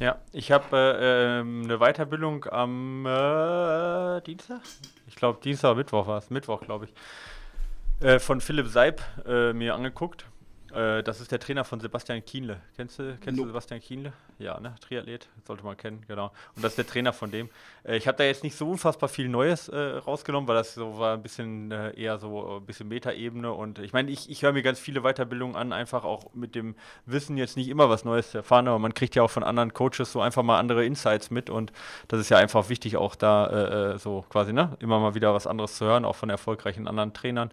[0.00, 4.62] Ja, ich habe äh, ähm, eine Weiterbildung am äh, Dienstag?
[5.06, 6.30] Ich glaube, Dienstag, Mittwoch war es.
[6.30, 8.06] Mittwoch, glaube ich.
[8.06, 10.24] Äh, von Philipp Seib mir angeguckt.
[10.74, 12.60] Äh, das ist der Trainer von Sebastian Kienle.
[12.76, 13.44] Kennst du, kennst no.
[13.44, 14.12] du Sebastian Kienle?
[14.38, 14.74] Ja, ne?
[14.80, 16.32] Triathlet, sollte man kennen, genau.
[16.56, 17.50] Und das ist der Trainer von dem.
[17.84, 20.98] Äh, ich habe da jetzt nicht so unfassbar viel Neues äh, rausgenommen, weil das so
[20.98, 23.52] war ein bisschen äh, eher so ein bisschen Metaebene.
[23.52, 26.74] Und ich meine, ich, ich höre mir ganz viele Weiterbildungen an, einfach auch mit dem
[27.06, 29.74] Wissen jetzt nicht immer was Neues zu erfahren, aber man kriegt ja auch von anderen
[29.74, 31.72] Coaches so einfach mal andere Insights mit und
[32.08, 34.76] das ist ja einfach wichtig, auch da äh, äh, so quasi, ne?
[34.80, 37.50] Immer mal wieder was anderes zu hören, auch von erfolgreichen anderen Trainern.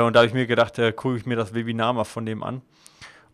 [0.00, 2.42] Und da habe ich mir gedacht, äh, gucke ich mir das Webinar mal von dem
[2.42, 2.62] an.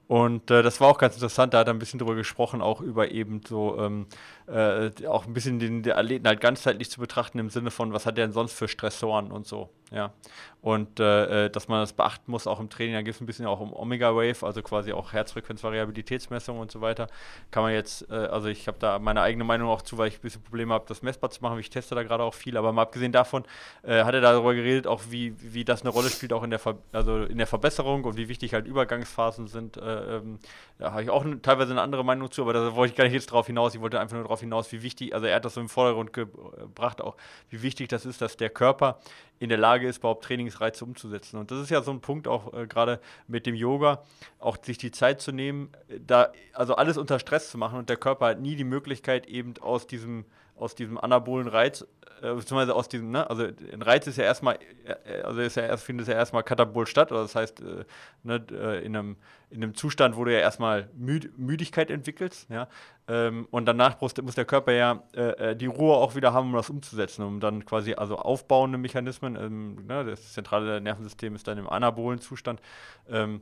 [0.09, 2.81] Und äh, das war auch ganz interessant, da hat er ein bisschen drüber gesprochen, auch
[2.81, 4.07] über eben so ähm,
[4.51, 8.07] äh, auch ein bisschen den, den Athleten halt ganzheitlich zu betrachten im Sinne von, was
[8.07, 10.13] hat er denn sonst für Stressoren und so, ja.
[10.61, 13.27] Und äh, äh dass man das beachten muss, auch im Training, da geht es ein
[13.27, 17.07] bisschen auch um Omega Wave, also quasi auch Herzfrequenzvariabilitätsmessung und so weiter.
[17.51, 20.19] Kann man jetzt, äh, also ich habe da meine eigene Meinung auch zu, weil ich
[20.19, 21.59] ein bisschen Probleme habe, das messbar zu machen.
[21.59, 23.45] Ich teste da gerade auch viel, aber mal abgesehen davon
[23.83, 26.59] äh, hat er darüber geredet, auch wie, wie das eine Rolle spielt, auch in der,
[26.59, 29.77] Ver also in der Verbesserung und wie wichtig halt Übergangsphasen sind.
[29.77, 30.39] Äh, ähm,
[30.79, 33.15] da habe ich auch teilweise eine andere Meinung zu, aber da wollte ich gar nicht
[33.15, 33.75] jetzt drauf hinaus.
[33.75, 35.69] Ich wollte einfach nur darauf darauf hinaus, wie wichtig, also er hat das so im
[35.69, 37.17] Vordergrund gebracht, auch
[37.49, 39.01] wie wichtig das ist, dass der Körper
[39.39, 41.39] in der Lage ist, überhaupt Trainingsreize umzusetzen.
[41.39, 44.03] Und das ist ja so ein Punkt auch äh, gerade mit dem Yoga,
[44.39, 45.71] auch sich die Zeit zu nehmen,
[46.07, 49.55] da also alles unter Stress zu machen und der Körper hat nie die Möglichkeit, eben
[49.61, 50.25] aus diesem,
[50.61, 51.85] aus diesem anabolen Reiz
[52.23, 55.63] äh, beziehungsweise aus diesem, ne, also ein Reiz ist ja erstmal, äh, also ist ja
[55.63, 57.85] erst, findet ja erstmal katabol statt, oder das heißt, äh,
[58.23, 59.17] ne, äh, in, einem,
[59.49, 62.69] in einem Zustand, wo du ja erstmal Müd Müdigkeit entwickelst, ja,
[63.09, 66.55] ähm, und danach muss, muss, der Körper ja äh, die Ruhe auch wieder haben, um
[66.55, 71.59] das umzusetzen, um dann quasi, also aufbauende Mechanismen, ähm, ne, das zentrale Nervensystem ist dann
[71.59, 72.61] im anabolen Zustand,
[73.09, 73.41] ähm,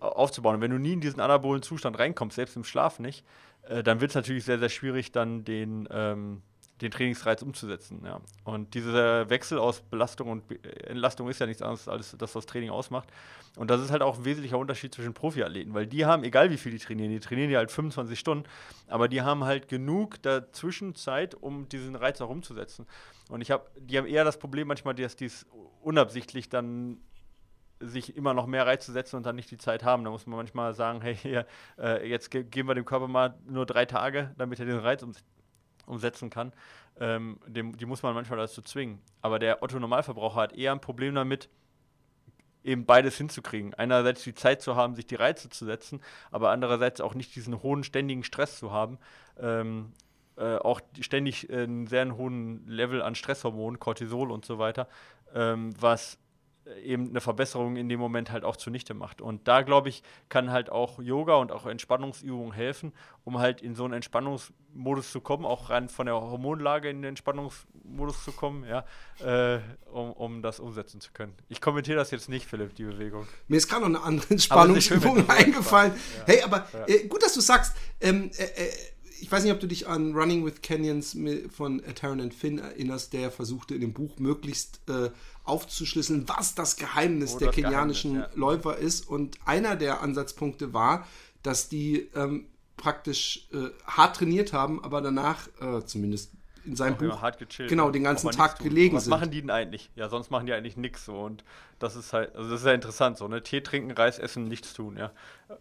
[0.00, 0.56] aufzubauen.
[0.56, 3.24] Und wenn du nie in diesen anabolen Zustand reinkommst, selbst im Schlaf nicht,
[3.62, 6.42] äh, dann wird es natürlich sehr, sehr schwierig, dann den, ähm,
[6.80, 8.02] den Trainingsreiz umzusetzen.
[8.04, 8.20] Ja.
[8.44, 10.44] Und dieser Wechsel aus Belastung und
[10.86, 13.08] Entlastung ist ja nichts anderes als das, was Training ausmacht.
[13.56, 16.56] Und das ist halt auch ein wesentlicher Unterschied zwischen Profiathleten, weil die haben, egal wie
[16.56, 18.48] viel die trainieren, die trainieren ja halt 25 Stunden,
[18.88, 22.86] aber die haben halt genug dazwischen Zeit, um diesen Reiz auch umzusetzen.
[23.28, 25.46] Und ich habe, die haben eher das Problem manchmal, dass die es
[25.82, 26.98] unabsichtlich dann
[27.82, 30.04] sich immer noch mehr Reiz zu setzen und dann nicht die Zeit haben.
[30.04, 31.46] Da muss man manchmal sagen, hey, hier,
[31.78, 35.02] äh, jetzt ge geben wir dem Körper mal nur drei Tage, damit er den Reiz
[35.02, 35.12] um
[35.86, 36.52] umsetzen kann,
[37.00, 39.00] ähm, dem, die muss man manchmal dazu zwingen.
[39.20, 41.48] Aber der Otto-Normalverbraucher hat eher ein Problem damit,
[42.64, 43.74] eben beides hinzukriegen.
[43.74, 47.62] Einerseits die Zeit zu haben, sich die Reize zu setzen, aber andererseits auch nicht diesen
[47.62, 48.98] hohen, ständigen Stress zu haben.
[49.38, 49.92] Ähm,
[50.36, 54.88] äh, auch ständig äh, einen sehr hohen Level an Stresshormonen, Cortisol und so weiter,
[55.34, 56.18] ähm, was
[56.82, 59.20] eben eine Verbesserung in dem Moment halt auch zunichte macht.
[59.20, 62.92] Und da, glaube ich, kann halt auch Yoga und auch Entspannungsübungen helfen,
[63.24, 67.10] um halt in so einen Entspannungsmodus zu kommen, auch rein von der Hormonlage in den
[67.10, 68.84] Entspannungsmodus zu kommen, ja,
[69.20, 71.34] äh, um, um das umsetzen zu können.
[71.48, 73.26] Ich kommentiere das jetzt nicht, Philipp, die Bewegung.
[73.48, 75.92] Mir ist gerade noch eine andere Entspannungsübung eingefallen.
[75.92, 76.24] Ja.
[76.26, 76.86] Hey, aber ja.
[76.86, 78.70] äh, gut, dass du sagst, ähm, äh, äh
[79.20, 81.16] ich weiß nicht, ob du dich an Running with Canyons
[81.50, 85.10] von Taryn and Finn erinnerst, der versuchte in dem Buch möglichst äh,
[85.44, 88.40] aufzuschlüsseln, was das Geheimnis oh, der das kenianischen Geheimnis, ja.
[88.40, 89.08] Läufer ist.
[89.08, 91.06] Und einer der Ansatzpunkte war,
[91.42, 92.46] dass die ähm,
[92.76, 96.32] praktisch äh, hart trainiert haben, aber danach, äh, zumindest
[96.64, 99.12] in seinem Buch hart gechillt, genau den ganzen Tag gelegen was sind.
[99.12, 99.90] Was machen die denn eigentlich?
[99.96, 101.44] Ja, sonst machen die eigentlich nichts so und
[101.78, 103.42] das ist halt, also das ist ja interessant so, ne?
[103.42, 105.10] Tee trinken, Reis essen, nichts tun, ja.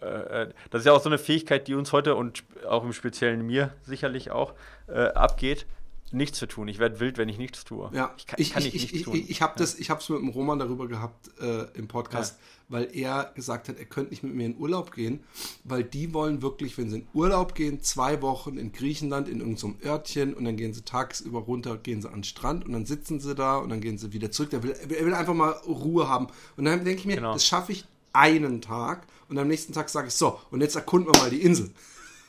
[0.02, 2.94] Äh, äh, das ist ja auch so eine Fähigkeit, die uns heute und auch im
[2.94, 4.54] Speziellen mir sicherlich auch
[4.88, 5.66] äh, abgeht,
[6.14, 6.68] nichts zu tun.
[6.68, 7.90] Ich werde wild, wenn ich nichts tue.
[7.94, 9.16] Ja, ich kann, ich, kann ich, ich, nichts tun.
[9.16, 9.64] Ich, ich habe ja.
[9.64, 9.78] es
[10.10, 12.46] mit dem Roman darüber gehabt äh, im Podcast, ja.
[12.70, 15.24] weil er gesagt hat, er könnte nicht mit mir in Urlaub gehen,
[15.64, 19.78] weil die wollen wirklich, wenn sie in Urlaub gehen, zwei Wochen in Griechenland in irgendeinem
[19.84, 23.20] Örtchen und dann gehen sie tagsüber runter, gehen sie an den Strand und dann sitzen
[23.20, 24.54] sie da und dann gehen sie wieder zurück.
[24.54, 26.28] Er will, er will einfach mal Ruhe haben.
[26.58, 27.34] Und dann denke ich mir, genau.
[27.34, 31.14] das schaffe ich einen Tag und am nächsten Tag sage ich so, und jetzt erkunden
[31.14, 31.72] wir mal die Insel.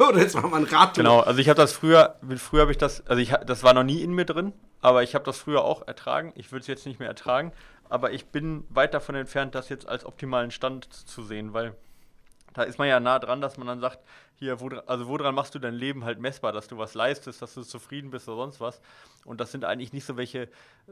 [0.09, 1.03] Oder jetzt machen wir ein Radtour.
[1.03, 3.85] Genau, also ich habe das früher, früher habe ich das, also ich, das war noch
[3.85, 6.33] nie in mir drin, aber ich habe das früher auch ertragen.
[6.37, 7.53] Ich würde es jetzt nicht mehr ertragen,
[7.89, 11.75] aber ich bin weit davon entfernt, das jetzt als optimalen Stand zu sehen, weil
[12.55, 14.01] da ist man ja nah dran, dass man dann sagt,
[14.35, 17.55] hier, wo, also woran machst du dein Leben halt messbar, dass du was leistest, dass
[17.55, 18.81] du zufrieden bist oder sonst was.
[19.25, 20.49] Und das sind eigentlich nicht so welche,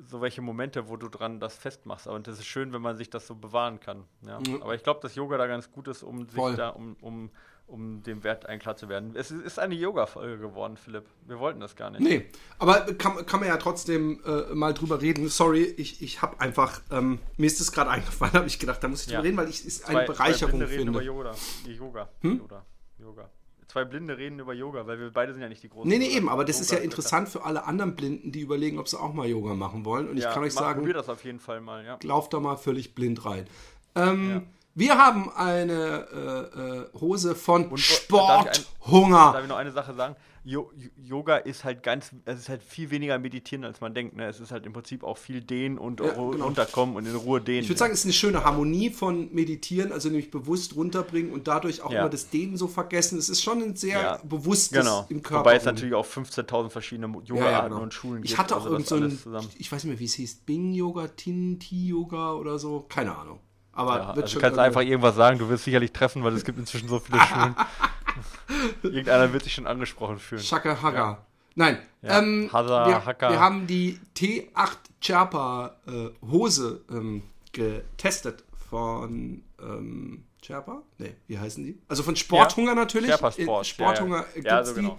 [0.07, 2.07] so welche Momente, wo du dran das festmachst.
[2.07, 4.05] Aber das ist schön, wenn man sich das so bewahren kann.
[4.23, 4.39] Ja.
[4.39, 4.63] Mhm.
[4.63, 6.51] Aber ich glaube, dass Yoga da ganz gut ist, um Voll.
[6.51, 7.31] sich da, um, um
[7.71, 9.15] um dem Wert ein klar zu werden.
[9.15, 11.05] Es ist eine Yoga-Folge geworden, Philipp.
[11.27, 12.01] Wir wollten das gar nicht.
[12.01, 12.27] Nee,
[12.59, 15.29] aber kann, kann man ja trotzdem äh, mal drüber reden.
[15.29, 18.89] Sorry, ich, ich habe einfach, ähm, mir ist das gerade eingefallen, habe ich gedacht, da
[18.89, 19.23] muss ich drüber ja.
[19.23, 20.99] reden, weil ich es eine Bereicherung zwei Blinde finde.
[21.01, 21.35] Reden über Yoga.
[21.67, 22.09] Yoga.
[22.23, 22.39] Hm?
[22.39, 22.67] Yoga.
[22.99, 23.31] Yoga.
[23.69, 25.89] Zwei Blinde reden über Yoga, weil wir beide sind ja nicht die großen.
[25.89, 28.81] Nee, nee, eben, aber das Yoga ist ja interessant für alle anderen Blinden, die überlegen,
[28.81, 30.09] ob sie auch mal Yoga machen wollen.
[30.09, 31.97] Und ja, ich kann euch sagen, probier das auf jeden Fall mal, ja.
[32.03, 33.47] Lauft da mal völlig blind rein.
[33.95, 34.43] Ähm, ja.
[34.75, 39.17] Wir haben eine äh, äh, Hose von Und, Sporthunger.
[39.17, 40.17] Darf, darf ich noch eine Sache sagen?
[40.43, 44.17] Jo Yoga ist halt ganz, es ist halt viel weniger meditieren, als man denkt.
[44.17, 44.27] Ne?
[44.27, 46.45] Es ist halt im Prinzip auch viel dehnen und ja, genau.
[46.45, 47.63] runterkommen und in Ruhe dehnen.
[47.63, 51.47] Ich würde sagen, es ist eine schöne Harmonie von Meditieren, also nämlich bewusst runterbringen und
[51.47, 52.01] dadurch auch ja.
[52.01, 53.19] immer das Dehnen so vergessen.
[53.19, 54.21] Es ist schon ein sehr ja.
[54.25, 55.05] bewusstes genau.
[55.11, 55.45] im Körper.
[55.45, 57.83] Wobei es natürlich auch 15.000 verschiedene Yoga-Arten genau.
[57.83, 58.33] und Schulen gibt.
[58.33, 61.09] Ich hatte auch also irgend so ein, ich weiß nicht mehr, wie es hieß, Bing-Yoga,
[61.09, 63.41] Tin-Ti-Yoga oder so, keine Ahnung.
[63.73, 66.59] Aber ja, also du kannst einfach irgendwas sagen, du wirst sicherlich treffen, weil es gibt
[66.59, 67.55] inzwischen so viele Schulen.
[68.83, 70.43] Irgendeiner wird sich schon angesprochen fühlen.
[70.43, 70.99] Shaka Haga.
[70.99, 71.27] Ja.
[71.55, 72.19] Nein, ja.
[72.19, 80.83] ähm, Hada, wir, wir, haben die T8 Sherpa äh, Hose ähm, getestet von ähm, Sherpa?
[80.99, 81.79] Ne, wie heißen die?
[81.89, 82.75] Also von Sporthunger ja.
[82.77, 83.11] natürlich.
[83.11, 83.67] Sherpa Sport.
[83.67, 84.57] Sporthunger ja, ja.
[84.59, 84.99] ja so genau.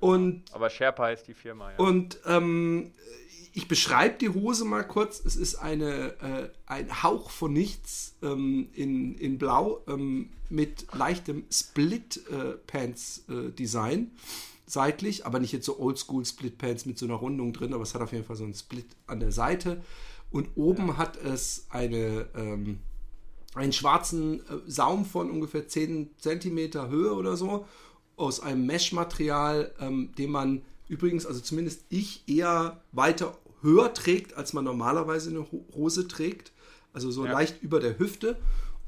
[0.00, 1.76] Und, Aber Sherpa heißt die Firma, ja.
[1.76, 2.92] Und ähm,
[3.52, 5.22] ich beschreibe die Hose mal kurz.
[5.24, 11.44] Es ist eine, äh, ein Hauch von nichts ähm, in, in Blau ähm, mit leichtem
[11.50, 14.00] Split-Pants-Design.
[14.00, 14.06] Äh,
[14.66, 18.00] seitlich, aber nicht jetzt so oldschool Split-Pants mit so einer Rundung drin, aber es hat
[18.00, 19.82] auf jeden Fall so einen Split an der Seite.
[20.30, 20.96] Und oben ja.
[20.96, 22.78] hat es eine, ähm,
[23.54, 27.66] einen schwarzen äh, Saum von ungefähr 10 cm Höhe oder so
[28.16, 34.52] aus einem Mesh-Material, ähm, den man übrigens, also zumindest ich, eher weiter höher trägt, als
[34.52, 36.52] man normalerweise eine Hose trägt.
[36.92, 37.32] Also so ja.
[37.32, 38.36] leicht über der Hüfte.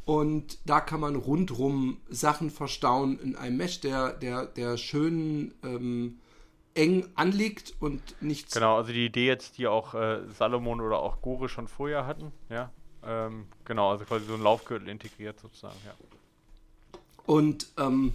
[0.05, 6.19] Und da kann man rundrum Sachen verstauen in einem Mesh, der, der, der schön ähm,
[6.75, 8.53] eng anliegt und nichts.
[8.53, 12.33] Genau, also die Idee jetzt, die auch äh, Salomon oder auch Gore schon vorher hatten,
[12.51, 12.71] ja.
[13.03, 15.95] Ähm, genau, also quasi so ein Laufgürtel integriert sozusagen, ja.
[17.27, 18.15] Und ähm,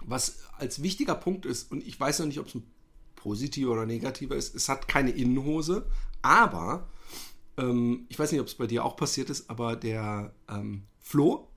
[0.00, 2.70] was als wichtiger Punkt ist, und ich weiß noch nicht, ob es ein
[3.24, 5.86] positiver oder negativer ist, es hat keine Innenhose,
[6.20, 6.86] aber
[7.56, 11.48] ähm, ich weiß nicht, ob es bei dir auch passiert ist, aber der ähm, Flo,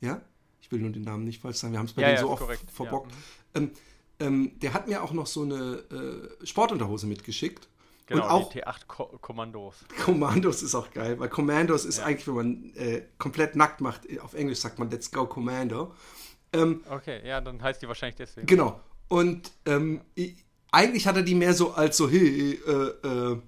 [0.00, 0.22] ja,
[0.60, 2.20] ich will nur den Namen nicht falsch sagen, wir haben es bei ja, dem ja,
[2.20, 2.70] so oft korrekt.
[2.70, 3.60] verbockt, ja.
[3.60, 3.66] Mhm.
[3.66, 3.70] ähm,
[4.18, 7.68] ähm, der hat mir auch noch so eine äh, Sportunterhose mitgeschickt.
[8.06, 9.74] Genau, und auch die T8 Ko Kommandos.
[10.04, 14.34] Kommandos ist auch geil, weil Commandos ist eigentlich, wenn man äh, komplett nackt macht, auf
[14.34, 15.92] Englisch sagt man Let's Go Commando.
[16.52, 18.46] Ähm, okay, ja, dann heißt die wahrscheinlich deswegen.
[18.46, 18.80] Genau.
[19.08, 22.72] Und ähm, ich, eigentlich hat er die mehr so als so, hey, äh,
[23.06, 23.38] äh,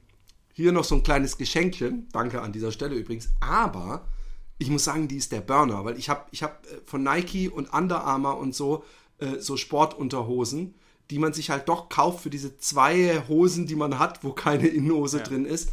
[0.53, 2.09] hier noch so ein kleines Geschenkchen.
[2.13, 3.29] Danke an dieser Stelle übrigens.
[3.41, 4.09] Aber
[4.59, 7.49] ich muss sagen, die ist der Burner, weil ich habe ich hab äh, von Nike
[7.49, 8.85] und Under Armour und so
[9.19, 10.75] äh, so Sportunterhosen,
[11.11, 14.67] die man sich halt doch kauft für diese zwei Hosen, die man hat, wo keine
[14.69, 15.25] Innenhose ja.
[15.25, 15.71] drin ist.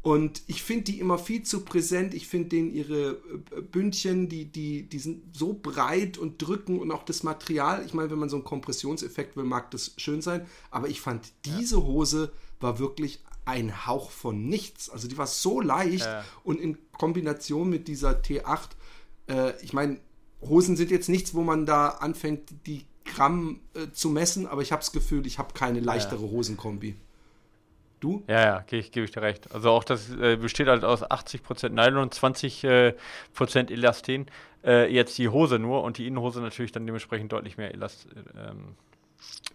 [0.00, 2.14] Und ich finde die immer viel zu präsent.
[2.14, 6.92] Ich finde denen ihre äh, Bündchen, die, die, die sind so breit und drücken und
[6.92, 7.84] auch das Material.
[7.84, 10.46] Ich meine, wenn man so einen Kompressionseffekt will, mag das schön sein.
[10.70, 14.88] Aber ich fand, diese Hose war wirklich ein Hauch von nichts.
[14.88, 16.24] Also die war so leicht ja.
[16.44, 18.68] und in Kombination mit dieser T8,
[19.28, 19.98] äh, ich meine,
[20.42, 24.70] Hosen sind jetzt nichts, wo man da anfängt, die Gramm äh, zu messen, aber ich
[24.70, 26.20] habe das Gefühl, ich habe keine leichtere.
[26.20, 26.94] Hosenkombi.
[28.00, 28.22] Du?
[28.28, 29.52] Ja, ja, gebe ich, geb ich dir recht.
[29.52, 34.26] Also auch das äh, besteht halt aus 80% Nylon und 20% äh, Elastin.
[34.64, 38.76] Äh, jetzt die Hose nur und die Innenhose natürlich dann dementsprechend deutlich mehr Elast, ähm,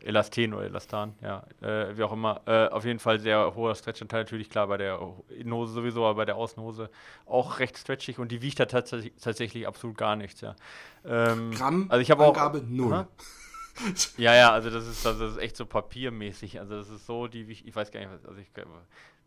[0.01, 2.41] Elastin oder Elastan, ja, äh, wie auch immer.
[2.45, 6.25] Äh, auf jeden Fall sehr hoher Stretchanteil, natürlich klar bei der Innenhose sowieso, aber bei
[6.25, 6.89] der Außenhose
[7.25, 10.55] auch recht stretchig und die wiegt da tats tatsächlich absolut gar nichts, ja.
[11.05, 12.93] Ähm, Gramm also ich Angabe auch, null.
[12.93, 13.07] Aha,
[14.17, 16.59] ja, ja, also das ist, das ist echt so papiermäßig.
[16.59, 18.49] Also das ist so, die ich weiß gar nicht, also ich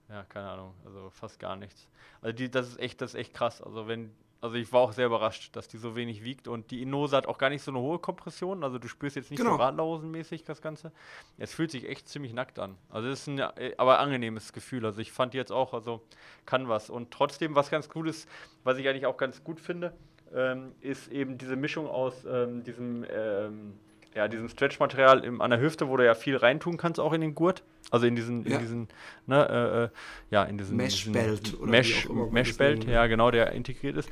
[0.08, 1.88] ja, keine Ahnung, also fast gar nichts.
[2.20, 3.60] Also die, das ist echt, das ist echt krass.
[3.60, 6.82] Also wenn, also ich war auch sehr überrascht, dass die so wenig wiegt und die
[6.82, 8.62] Innose hat auch gar nicht so eine hohe Kompression.
[8.62, 9.56] Also du spürst jetzt nicht genau.
[9.56, 10.92] so Radlausenmäßig das Ganze.
[11.38, 12.76] Es fühlt sich echt ziemlich nackt an.
[12.88, 14.86] Also es ist ein äh, aber angenehmes Gefühl.
[14.86, 16.02] Also ich fand jetzt auch, also
[16.44, 16.88] kann was.
[16.88, 18.28] Und trotzdem, was ganz cool ist,
[18.62, 19.92] was ich eigentlich auch ganz gut finde,
[20.32, 23.78] ähm, ist eben diese Mischung aus ähm, diesem ähm,
[24.16, 27.34] ja, diesem Stretch-Material an der Hüfte, wo du ja viel reintun kannst, auch in den
[27.34, 27.62] Gurt.
[27.90, 28.56] Also in diesen, Ja.
[28.56, 28.88] in diesen,
[29.26, 29.88] ne, äh, äh,
[30.30, 32.90] ja, in diesen Mesh-Belt Mesh, Mesh-Belt, nennt.
[32.90, 34.08] ja, genau, der integriert ist.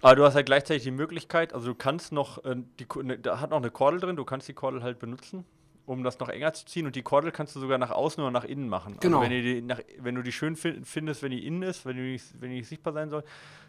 [0.00, 3.38] Aber du hast halt gleichzeitig die Möglichkeit, also du kannst noch, äh, die, ne, da
[3.38, 5.44] hat noch eine Kordel drin, du kannst die Kordel halt benutzen,
[5.86, 8.32] um das noch enger zu ziehen und die Kordel kannst du sogar nach außen oder
[8.32, 8.96] nach innen machen.
[9.00, 9.18] Genau.
[9.20, 11.96] Also wenn, die nach, wenn du die schön fin- findest, wenn die innen ist, wenn
[11.96, 13.22] die, nicht, wenn die nicht sichtbar sein soll,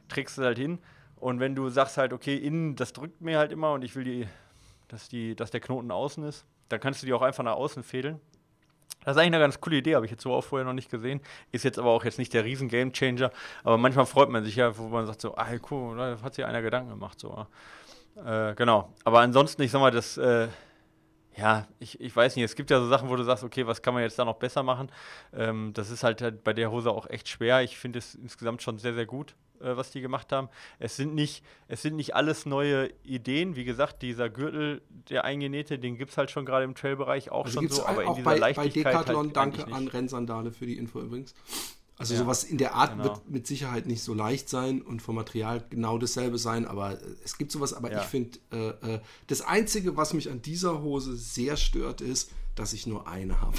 [0.07, 0.79] trägst du halt hin.
[1.17, 4.03] Und wenn du sagst halt, okay, innen, das drückt mir halt immer und ich will
[4.03, 4.27] die,
[4.93, 7.83] dass, die, dass der Knoten außen ist, dann kannst du die auch einfach nach außen
[7.83, 8.19] fädeln.
[9.03, 10.89] Das ist eigentlich eine ganz coole Idee, habe ich jetzt so auch vorher noch nicht
[10.89, 11.19] gesehen.
[11.51, 13.31] Ist jetzt aber auch jetzt nicht der riesen Gamechanger.
[13.63, 16.45] Aber manchmal freut man sich ja, wo man sagt so, ah cool, da hat sich
[16.45, 17.19] einer Gedanken gemacht.
[17.19, 17.45] So.
[18.23, 18.93] Äh, genau.
[19.03, 20.47] Aber ansonsten, ich sag mal, das, äh,
[21.35, 23.81] ja, ich, ich weiß nicht, es gibt ja so Sachen, wo du sagst, okay, was
[23.81, 24.89] kann man jetzt da noch besser machen?
[25.33, 27.61] Ähm, das ist halt, halt bei der Hose auch echt schwer.
[27.63, 30.49] Ich finde es insgesamt schon sehr, sehr gut, äh, was die gemacht haben.
[30.79, 33.55] Es sind, nicht, es sind nicht alles neue Ideen.
[33.55, 37.45] Wie gesagt, dieser Gürtel, der eingenähte, den gibt es halt schon gerade im Trailbereich auch
[37.45, 39.87] Also schon so, aber in dieser bei, bei Leichtigkeit Decathlon, halt danke an.
[39.87, 41.33] Rennsandale für die Info übrigens.
[41.95, 43.03] Also Ja, sowas in der Art genau.
[43.03, 46.97] wird mit Sicherheit nicht so leicht sein und vom Material genau dasselbe sein, aber äh,
[47.23, 48.01] es gibt sowas, aber Ja.
[48.01, 52.73] ich finde, äh, äh, das Einzige, was mich an dieser Hose sehr stört, ist, dass
[52.73, 53.57] ich nur eine habe.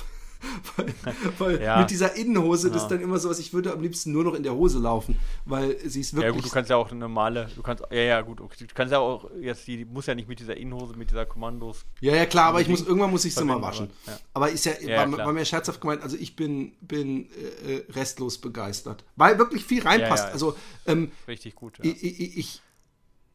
[0.77, 0.95] Weil
[1.39, 1.81] weil Ja.
[1.81, 2.83] mit dieser Innenhose, das Ja.
[2.85, 5.17] ist dann immer so was, ich würde am liebsten nur noch in der Hose laufen,
[5.45, 8.01] weil sie ist Ja wirklich gut, du kannst ja auch eine normale, du kannst, ja
[8.01, 10.95] ja gut, okay, du kannst ja auch jetzt, die, muss ja nicht mit dieser Innenhose,
[10.97, 11.85] mit dieser Kommandos.
[12.01, 13.91] Ja, ja, klar, aber ich muss, irgendwann muss ich sie mal waschen.
[14.07, 14.19] aber, ja.
[14.35, 17.29] Aber ist ja, Ja, war, war mir scherzhaft gemeint, also ich bin, bin
[17.65, 19.05] äh, äh, restlos begeistert.
[19.17, 20.25] Weil wirklich viel reinpasst.
[20.25, 20.33] Ja, ja.
[20.33, 21.79] Also ähm, Richtig gut.
[21.79, 21.85] Ja.
[21.85, 22.63] ich, ich, ich,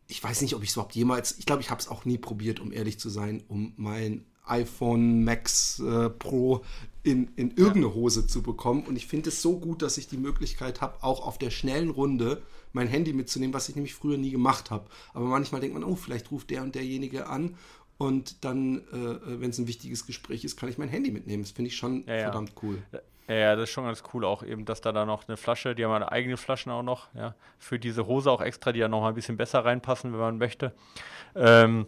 [0.07, 2.17] ich weiß nicht, ob ich es überhaupt jemals, ich glaube, ich habe es auch nie
[2.17, 6.63] probiert, um ehrlich zu sein, um mein iPhone Max äh, Pro
[7.03, 8.83] in, in irgendeine Hose zu bekommen.
[8.83, 11.89] Und ich finde es so gut, dass ich die Möglichkeit habe, auch auf der schnellen
[11.89, 12.41] Runde
[12.73, 14.85] mein Handy mitzunehmen, was ich nämlich früher nie gemacht habe.
[15.13, 17.55] Aber manchmal denkt man, oh, vielleicht ruft der und derjenige an.
[17.97, 21.43] Und dann, äh, wenn es ein wichtiges Gespräch ist, kann ich mein Handy mitnehmen.
[21.43, 22.23] Das finde ich schon Ja, ja.
[22.23, 22.81] verdammt cool.
[23.27, 25.75] Ja, ja, das ist schon ganz cool auch eben, dass da dann noch eine Flasche,
[25.75, 28.87] die haben eine eigene Flaschen auch noch, ja, für diese Hose auch extra, die ja
[28.87, 30.73] noch mal ein bisschen besser reinpassen, wenn man möchte.
[31.35, 31.85] Ähm,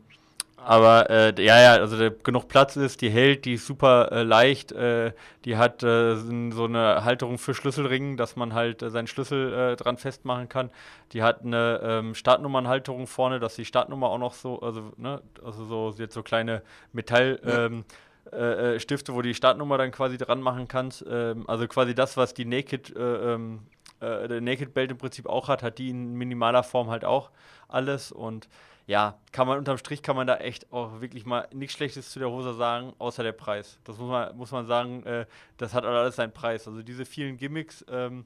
[0.63, 4.23] aber äh, ja, ja, also der, genug Platz ist, die hält, die ist super äh,
[4.23, 5.13] leicht, äh,
[5.45, 9.75] die hat äh, so eine Halterung für Schlüsselringen, dass man halt äh, seinen Schlüssel äh,
[9.75, 10.69] dran festmachen kann.
[11.13, 15.65] Die hat eine ähm, Startnummernhalterung vorne, dass die Startnummer auch noch so, also, ne, also
[15.65, 16.61] so, sie hat so kleine
[16.93, 17.65] Metall, Ja.
[17.65, 17.85] ähm,
[18.31, 21.03] äh, äh, Stifte, wo die Startnummer dann quasi dran machen kannst.
[21.09, 23.63] Ähm, also quasi das, was die Naked, äh, ähm,
[23.99, 27.31] äh, der Naked Belt im Prinzip auch hat, hat die in minimaler Form halt auch
[27.67, 28.11] alles.
[28.11, 28.47] Und
[28.91, 32.19] ja, kann man unterm Strich kann man da echt auch wirklich mal nichts Schlechtes zu
[32.19, 33.79] der Hose sagen, außer der Preis.
[33.85, 35.25] Das muss man, muss man sagen, äh,
[35.55, 36.67] das hat alles seinen Preis.
[36.67, 38.25] Also diese vielen Gimmicks, ähm,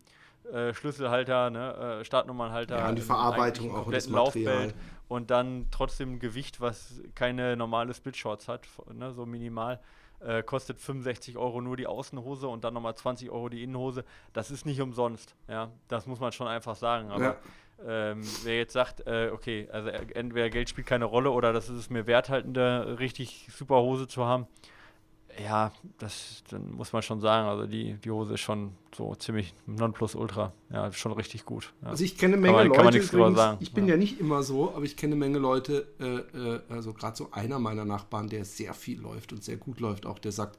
[0.52, 4.74] äh, Schlüsselhalter, ne, äh, Startnummernhalter, Ja, und die ähm, Verarbeitung auch und das Material.
[5.08, 9.80] Und dann trotzdem Gewicht, was keine normale Splitshorts hat, ne, so minimal.
[10.20, 14.04] Äh, kostet 65 Euro nur die Außenhose und dann nochmal 20 Euro die Innenhose.
[14.34, 15.70] Das ist nicht umsonst, ja.
[15.90, 17.12] Das muss man schon einfach sagen.
[17.12, 17.36] Aber Ja.
[17.86, 21.78] Ähm, wer jetzt sagt, äh, okay, also entweder Geld spielt keine Rolle oder das ist
[21.78, 24.48] es mir wert, halt eine richtig super Hose zu haben,
[25.44, 27.48] ja, das dann muss man schon sagen.
[27.48, 30.54] Also die, die Hose ist schon so ziemlich Nonplusultra.
[30.72, 31.74] Ja, schon richtig gut.
[31.82, 31.90] Ja.
[31.90, 33.96] Also ich kenne eine Menge man- kann man Leute übrigens, sagen, ich bin ja.
[33.96, 33.98] ja.
[33.98, 37.60] nicht immer so, aber ich kenne eine Menge Leute, äh, äh, also gerade so einer
[37.60, 40.58] meiner Nachbarn, der sehr viel läuft und sehr gut läuft auch, der sagt,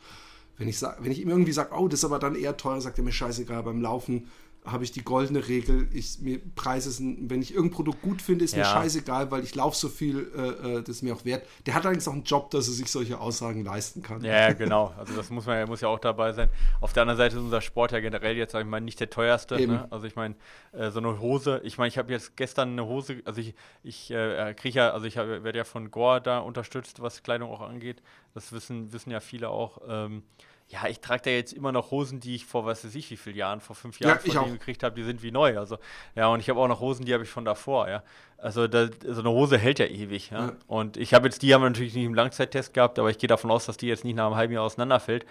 [0.58, 2.80] wenn ich, sag, wenn ich ihm irgendwie sage, oh, das ist aber dann eher teuer,
[2.80, 4.28] sagt er mir scheißegal, beim Laufen
[4.66, 8.44] habe ich die goldene Regel, ich, mir Preise sind, wenn ich irgendein Produkt gut finde,
[8.44, 8.72] ist mir Ja.
[8.72, 11.46] scheißegal, weil ich laufe so viel, äh, äh, das ist mir auch wert.
[11.66, 14.24] Der hat allerdings auch einen Job, dass er sich solche Aussagen leisten kann.
[14.24, 14.92] Ja, genau.
[14.98, 16.48] Also das muss man ja, muss ja auch dabei sein.
[16.80, 19.10] Auf der anderen Seite ist unser Sport ja generell jetzt, sag ich mal, nicht der
[19.10, 19.56] teuerste.
[19.66, 19.86] Ne?
[19.90, 20.34] Also ich meine,
[20.72, 24.10] äh, so eine Hose, ich meine, ich habe jetzt gestern eine Hose, also ich, ich
[24.10, 28.02] äh, kriege ja, also ich werde ja von Gore da unterstützt, was Kleidung auch angeht.
[28.34, 29.80] Das wissen, wissen ja viele auch.
[29.88, 30.22] Ähm,
[30.68, 33.16] ja, ich trage da jetzt immer noch Hosen, die ich vor was weiß ich wie
[33.16, 35.58] vielen Jahren, vor fünf Ja, Jahren ich von gekriegt habe, die sind wie neu.
[35.58, 35.78] Also
[36.16, 38.02] ja, und ich habe auch noch Hosen, die habe ich von davor, ja.
[38.38, 40.46] Also da, so eine Hose hält ja ewig, ja.
[40.46, 40.52] Ja.
[40.66, 43.28] Und ich habe jetzt die haben wir natürlich nicht im Langzeittest gehabt, aber ich gehe
[43.28, 45.24] davon aus, dass die jetzt nicht nach einem halben Jahr auseinanderfällt.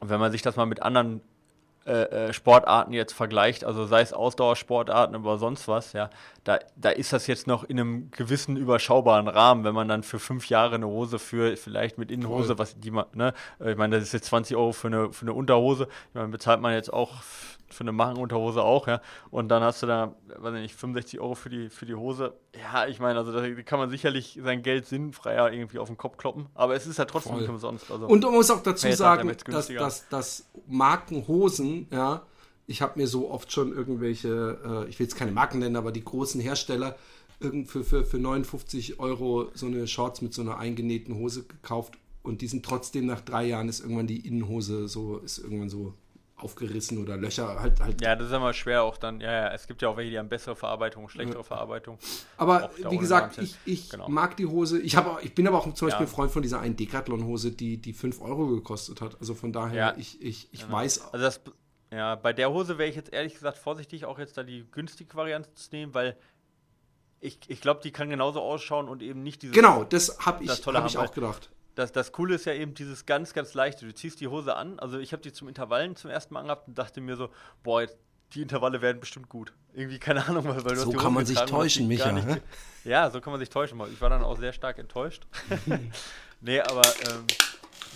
[0.00, 1.20] Und wenn man sich das mal mit anderen
[1.86, 6.08] äh, äh, Sportarten jetzt vergleicht, also sei es Ausdauersportarten oder sonst was, ja,
[6.42, 10.18] da, da ist das jetzt noch in einem gewissen überschaubaren Rahmen, wenn man dann für
[10.18, 12.58] fünf Jahre eine Hose für vielleicht mit Innenhose, Voll.
[12.58, 15.22] was die man, ne, äh, ich meine, das ist jetzt 20 Euro für eine, für
[15.26, 17.22] eine Unterhose, ich meine, bezahlt man jetzt auch
[17.74, 19.00] für eine Machenunterhose auch, ja,
[19.30, 22.34] und dann hast du da, weiß ich nicht, 65 Euro für die, für die Hose,
[22.58, 26.16] ja, ich meine, also da kann man sicherlich sein Geld sinnfreier irgendwie auf den Kopf
[26.16, 27.42] kloppen, aber es ist ja trotzdem Voll.
[27.42, 28.06] nicht umsonst, also.
[28.06, 32.22] Und man muss auch dazu sagen, dass, dass, dass Markenhosen, ja,
[32.66, 35.92] ich habe mir so oft schon irgendwelche, äh, ich will jetzt keine Marken nennen, aber
[35.92, 36.96] die großen Hersteller
[37.66, 42.40] für, für, für 59 Euro so eine Shorts mit so einer eingenähten Hose gekauft und
[42.40, 45.94] die sind trotzdem nach drei Jahren ist irgendwann die Innenhose so, ist irgendwann so
[46.44, 48.00] aufgerissen oder Löcher halt halt.
[48.00, 49.20] Ja, das ist immer schwer auch dann.
[49.20, 51.42] Ja, ja, es gibt ja auch welche, die haben bessere Verarbeitung, schlechtere ja.
[51.42, 51.98] Verarbeitung.
[52.36, 54.08] Aber wie gesagt, ich, ich genau.
[54.08, 54.80] mag die Hose.
[54.80, 56.12] Ich, hab, ich bin aber auch zum Beispiel ja.
[56.12, 59.16] Freund von dieser einen Decathlon-Hose, die, die 5 Euro gekostet hat.
[59.18, 59.94] Also von daher, ja.
[59.96, 61.12] ich, ich, ich weiß.
[61.12, 61.40] Also das,
[61.90, 65.14] ja, bei der Hose wäre ich jetzt ehrlich gesagt vorsichtig, auch jetzt da die günstige
[65.14, 66.16] Variante zu nehmen, weil
[67.20, 69.54] ich, ich glaube, die kann genauso ausschauen und eben nicht dieses.
[69.54, 71.50] Genau, das habe ich, hab ich auch gedacht.
[71.74, 73.86] Das, das Coole ist ja eben dieses ganz, ganz leichte.
[73.86, 74.78] Du ziehst die Hose an.
[74.78, 77.30] Also ich habe die zum Intervallen zum ersten Mal angehabt und dachte mir so,
[77.62, 77.86] boah,
[78.32, 79.52] die Intervalle werden bestimmt gut.
[79.74, 82.12] Irgendwie, keine Ahnung, weil, weil So kann man sich täuschen, Micha.
[82.12, 82.42] Nicht,
[82.84, 83.80] ja, so kann man sich täuschen.
[83.92, 85.26] Ich war dann auch sehr stark enttäuscht.
[86.40, 87.26] nee, aber ähm,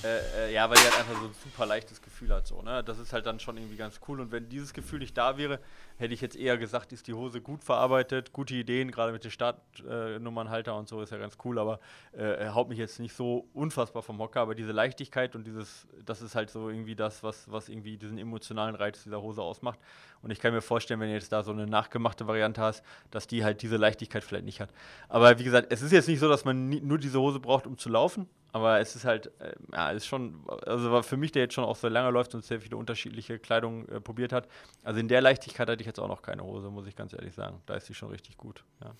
[0.04, 2.46] äh, äh, ja, weil die halt einfach so ein super leichtes Gefühl hat.
[2.46, 2.84] So, ne?
[2.84, 4.20] Das ist halt dann schon irgendwie ganz cool.
[4.20, 5.58] Und wenn dieses Gefühl nicht da wäre,
[5.98, 9.30] hätte ich jetzt eher gesagt, ist die Hose gut verarbeitet, gute Ideen, gerade mit den
[9.30, 11.80] Startnummernhalter und so ist ja ganz cool, aber
[12.12, 14.40] äh, haut mich jetzt nicht so unfassbar vom Hocker.
[14.40, 18.16] Aber diese Leichtigkeit und dieses, das ist halt so irgendwie das, was, was irgendwie diesen
[18.16, 19.78] emotionalen Reiz dieser Hose ausmacht.
[20.22, 23.26] Und ich kann mir vorstellen, wenn ihr jetzt da so eine nachgemachte Variante hast, dass
[23.26, 24.70] die halt diese Leichtigkeit vielleicht nicht hat.
[25.08, 27.76] Aber wie gesagt, es ist jetzt nicht so, dass man nur diese Hose braucht, um
[27.76, 28.28] zu laufen.
[28.52, 31.76] Aber es ist halt, äh, ja, ist schon, also für mich, der jetzt schon auch
[31.76, 34.48] so lange läuft und sehr viele unterschiedliche Kleidung äh, probiert hat.
[34.82, 37.34] Also in der Leichtigkeit hatte ich jetzt auch noch keine Hose, muss ich ganz ehrlich
[37.34, 37.60] sagen.
[37.66, 38.62] Da ist sie schon richtig gut.
[38.82, 38.94] Ja.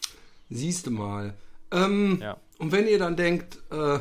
[0.51, 1.35] Siehst du mal.
[1.71, 2.37] Ähm, ja.
[2.59, 3.99] Und wenn ihr dann denkt, äh,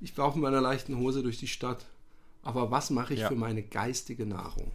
[0.00, 1.86] ich laufe mit einer leichten Hose durch die Stadt,
[2.42, 3.28] aber was mache ich ja.
[3.28, 4.72] für meine geistige Nahrung?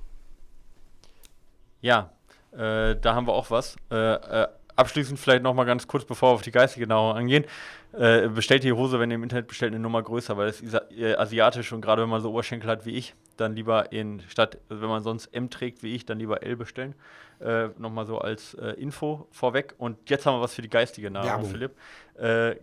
[1.82, 2.12] Ja,
[2.52, 3.76] äh, da haben wir auch was.
[3.92, 4.48] Äh, äh,
[4.78, 7.46] abschließend vielleicht noch mal ganz kurz, bevor wir auf die geistige Nahrung angehen.
[7.94, 10.74] Äh, bestellt die Hose, wenn ihr im Internet bestellt, eine Nummer größer, weil es ist
[10.98, 14.60] äh, asiatisch und gerade wenn man so Oberschenkel hat wie ich, dann lieber in statt,
[14.70, 16.96] also wenn man sonst M trägt wie ich, dann lieber L bestellen.
[17.40, 19.74] Äh, Nochmal so als äh, Info vorweg.
[19.78, 21.50] Und jetzt haben wir was für die geistige Nahrung, Werbung.
[21.50, 21.76] Philipp.
[22.16, 22.56] Äh,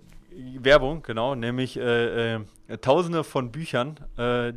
[0.61, 2.41] Werbung, genau, nämlich äh,
[2.81, 4.01] tausende von Büchern,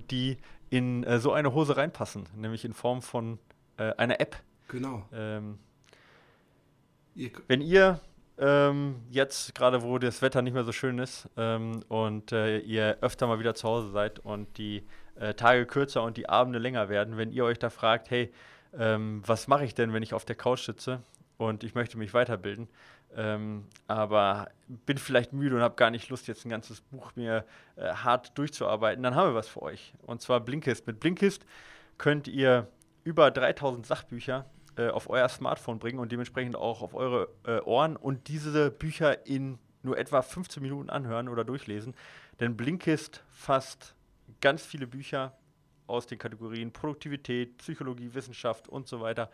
[0.09, 0.37] die
[0.71, 3.37] in so eine Hose reinpassen, nämlich in Form von
[3.77, 4.37] einer App.
[4.69, 5.05] Genau.
[5.13, 5.59] Ähm,
[7.47, 7.99] wenn ihr
[8.37, 12.97] ähm, jetzt, gerade wo das Wetter nicht mehr so schön ist ähm, und äh, ihr
[13.01, 14.83] öfter mal wieder zu Hause seid und die
[15.15, 18.31] äh, Tage kürzer und die Abende länger werden, wenn ihr euch da fragt, hey,
[18.77, 21.01] ähm, was mache ich denn, wenn ich auf der Couch sitze
[21.37, 22.67] und ich möchte mich weiterbilden,
[23.15, 27.45] ähm, aber bin vielleicht müde und habe gar nicht Lust, jetzt ein ganzes Buch mir
[27.75, 29.93] äh, hart durchzuarbeiten, dann haben wir was für euch.
[30.03, 30.85] Und zwar Blinkist.
[30.85, 31.45] Mit Blinkist
[31.97, 32.67] könnt ihr
[33.03, 34.45] über 3000 Sachbücher
[34.77, 39.25] äh, auf euer Smartphone bringen und dementsprechend auch auf eure äh, Ohren und diese Bücher
[39.25, 41.95] in nur etwa 15 Minuten anhören oder durchlesen.
[42.39, 43.95] Denn Blinkist fasst
[44.41, 45.35] ganz viele Bücher
[45.87, 49.31] aus den Kategorien Produktivität, Psychologie, Wissenschaft und so weiter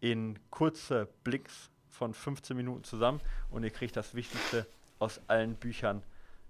[0.00, 3.20] in kurze Blinks von 15 Minuten zusammen
[3.50, 4.66] und ihr kriegt das Wichtigste
[4.98, 6.02] aus allen Büchern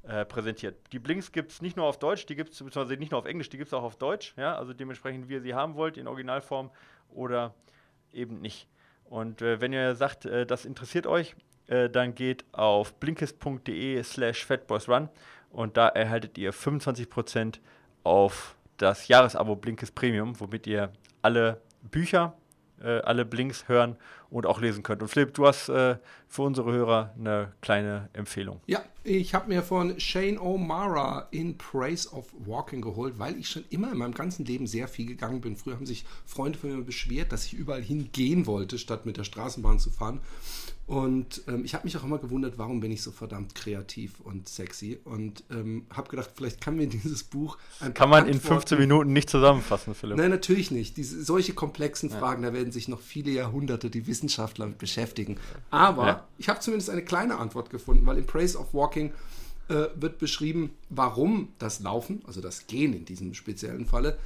[0.05, 0.77] äh, präsentiert.
[0.93, 3.27] Die Blinks gibt es nicht nur auf Deutsch, die gibt es beziehungsweise nicht nur auf
[3.27, 5.97] Englisch, die gibt es auch auf Deutsch, ja, also dementsprechend, wie ihr sie haben wollt,
[5.97, 6.71] in Originalform
[7.11, 7.55] oder
[8.15, 8.69] eben nicht.
[9.05, 11.35] Und äh, wenn ihr sagt, äh, das interessiert euch,
[11.67, 15.09] äh, dann geht auf blinkist.de slash fatboysrun
[15.51, 17.59] und da erhaltet ihr 25%
[18.03, 20.93] auf das Jahresabo Blinkist Premium, womit ihr
[21.23, 22.35] alle Bücher,
[22.85, 23.97] äh, alle Blinks hören
[24.31, 25.03] und auch lesen könnt.
[25.03, 25.97] Und Philipp, du hast äh,
[26.29, 28.61] für unsere Hörer eine kleine Empfehlung.
[28.67, 33.65] Ja, ich habe mir von Shane O'Mara in Praise of Walking geholt, weil ich schon
[33.71, 35.57] immer in meinem ganzen Leben sehr viel gegangen bin.
[35.57, 39.25] Früher haben sich Freunde von mir beschwert, dass ich überall hingehen wollte, statt mit der
[39.25, 40.21] Straßenbahn zu fahren.
[40.87, 44.49] Und ähm, ich habe mich auch immer gewundert, warum bin ich so verdammt kreativ und
[44.49, 44.99] sexy.
[45.05, 49.13] Und ähm, habe gedacht, vielleicht kann mir dieses Buch ein Kann man in 15 Minuten
[49.13, 50.19] nicht zusammenfassen, Philipp.
[50.19, 50.99] Nein, natürlich nicht.
[50.99, 52.51] Diese, solche komplexen Fragen, ja.
[52.51, 55.39] da werden sich noch viele Jahrhunderte die Wissenschaftler mit beschäftigen.
[55.71, 56.29] Aber ja.
[56.37, 59.13] ich habe zumindest eine kleine Antwort gefunden, weil in Praise of Walking
[59.69, 64.19] äh, wird beschrieben, warum das Laufen, also das Gehen in diesem speziellen Falle,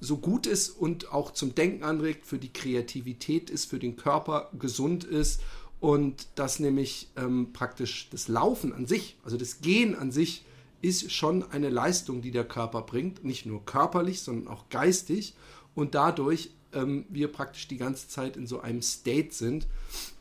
[0.00, 4.50] so gut ist und auch zum Denken anregt, für die Kreativität ist, für den Körper
[4.58, 5.40] gesund ist
[5.84, 10.44] und dass nämlich ähm, praktisch das Laufen an sich, also das Gehen an sich,
[10.80, 15.34] ist schon eine Leistung, die der Körper bringt, nicht nur körperlich, sondern auch geistig
[15.74, 19.66] und dadurch ähm, wir praktisch die ganze Zeit in so einem State sind,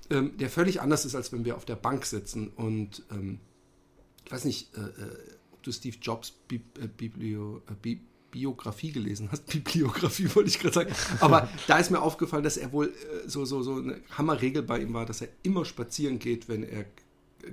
[0.10, 3.40] ähm, der völlig anders ist, als wenn wir auf der Bank sitzen und ähm,
[4.26, 5.18] ich weiß nicht, äh, äh,
[5.52, 8.00] ob du Steve Jobs Bi äh, Biblio, äh,
[8.34, 9.46] Biografie gelesen hast.
[9.52, 10.94] Bibliografie wollte ich gerade sagen.
[11.20, 14.82] Aber da ist mir aufgefallen, dass er wohl äh, so, so, so eine Hammerregel bei
[14.82, 16.86] ihm war, dass er immer spazieren geht, wenn er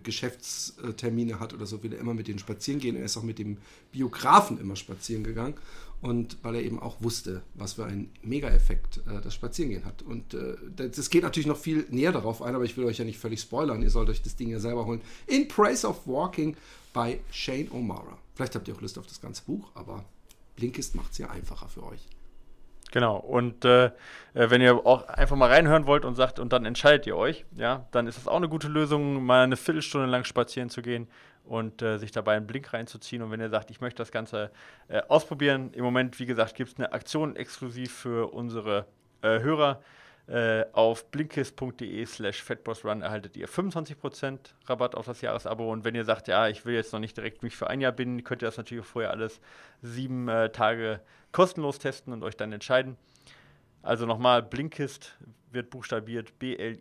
[0.03, 2.97] Geschäftstermine hat oder so, will er immer mit denen spazieren gehen.
[2.97, 3.59] Er ist auch mit dem
[3.93, 5.55] Biografen immer spazieren gegangen.
[6.01, 10.01] Und weil er eben auch wusste, was für einen Mega-Effekt äh, das Spazierengehen hat.
[10.01, 13.05] Und äh, das geht natürlich noch viel näher darauf ein, aber ich will euch ja
[13.05, 13.83] nicht völlig spoilern.
[13.83, 15.03] Ihr sollt euch das Ding ja selber holen.
[15.26, 16.57] In Praise of Walking
[16.95, 18.16] bei Shane O'Mara.
[18.35, 20.07] Vielleicht habt ihr auch Lust auf das ganze Buch, aber
[20.57, 22.09] Blinkist macht es ja einfacher für euch.
[22.92, 23.90] Genau, und äh, äh,
[24.34, 27.86] wenn ihr auch einfach mal reinhören wollt und sagt, und dann entscheidet ihr euch, ja,
[27.92, 31.07] dann ist das auch eine gute Lösung, mal eine Viertelstunde lang spazieren zu gehen
[31.44, 33.22] und äh, sich dabei einen Blink reinzuziehen.
[33.22, 34.51] Und wenn ihr sagt, ich möchte das Ganze
[34.88, 38.86] äh, ausprobieren, im Moment, wie gesagt, gibt es eine Aktion exklusiv für unsere
[39.22, 39.80] äh, Hörer.
[40.31, 45.72] Äh, auf blinkist.de slash fatbossrun erhaltet ihr 25% Rabatt auf das Jahresabo.
[45.72, 47.91] Und wenn ihr sagt, ja, ich will jetzt noch nicht direkt mich für ein Jahr
[47.91, 49.41] binden, könnt ihr das natürlich vorher alles
[49.83, 51.01] sieben äh, Tage
[51.33, 52.97] kostenlos testen und euch dann entscheiden.
[53.83, 55.18] Also nochmal, Blinkist
[55.51, 56.78] wird buchstabiert B-L-I-N-K-I-S-T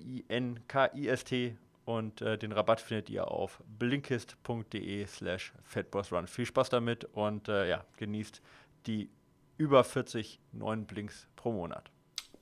[1.86, 6.28] und äh, den Rabatt findet ihr auf blinkist.de slash fatbossrun.
[6.28, 8.44] Viel Spaß damit und äh, ja, genießt
[8.86, 9.10] die
[9.58, 11.90] über 40 neuen Blinks pro Monat.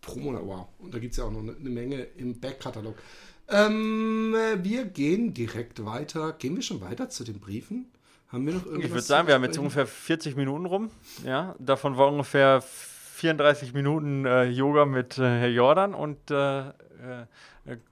[0.02, 0.68] Pro Monat, wow.
[0.80, 2.96] Und da gibt es ja auch noch eine, eine Menge im Backkatalog.
[3.50, 6.34] Ähm, wir gehen direkt weiter.
[6.34, 7.88] Gehen wir schon weiter zu den Briefen?
[8.30, 8.86] Haben wir noch irgendwas?
[8.86, 10.92] Ich würde sagen, wir haben jetzt ungefähr 40 Minuten rum.
[11.24, 16.72] Ja, davon war ungefähr 34 Minuten äh, Yoga mit äh, Herr Jordan und äh, äh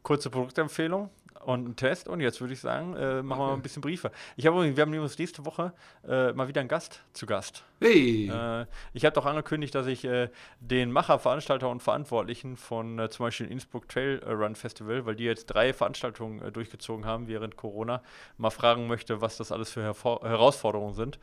[0.03, 1.09] kurze Produktempfehlung
[1.45, 2.07] und einen Test.
[2.07, 3.29] Und jetzt würde ich sagen, äh, machen okay.
[3.29, 4.11] wir mal ein bisschen Briefe.
[4.35, 5.73] Ich habe wir haben übrigens nächste Woche
[6.07, 7.63] äh, mal wieder einen Gast zu Gast.
[7.81, 8.29] Hey!
[8.29, 13.09] Äh, ich habe doch angekündigt, dass ich äh, den Macher, Veranstalter und Verantwortlichen von äh,
[13.09, 17.57] zum Beispiel Innsbruck Trail Run Festival, weil die jetzt drei Veranstaltungen äh, durchgezogen haben während
[17.57, 18.01] Corona,
[18.37, 21.19] mal fragen möchte, was das alles für Hervor Herausforderungen sind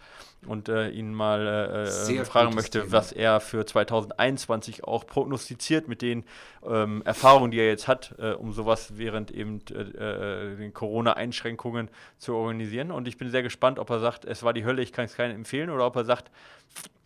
[0.47, 1.87] und ihn mal
[2.25, 2.93] fragen möchte, Thema.
[2.93, 6.25] was er für 2021 auch prognostiziert mit den
[6.67, 12.91] ähm, Erfahrungen, die er jetzt hat, um sowas während eben äh, den Corona-Einschränkungen zu organisieren.
[12.91, 15.15] Und ich bin sehr gespannt, ob er sagt, es war die Hölle, ich kann es
[15.15, 16.31] keinen empfehlen, oder ob er sagt,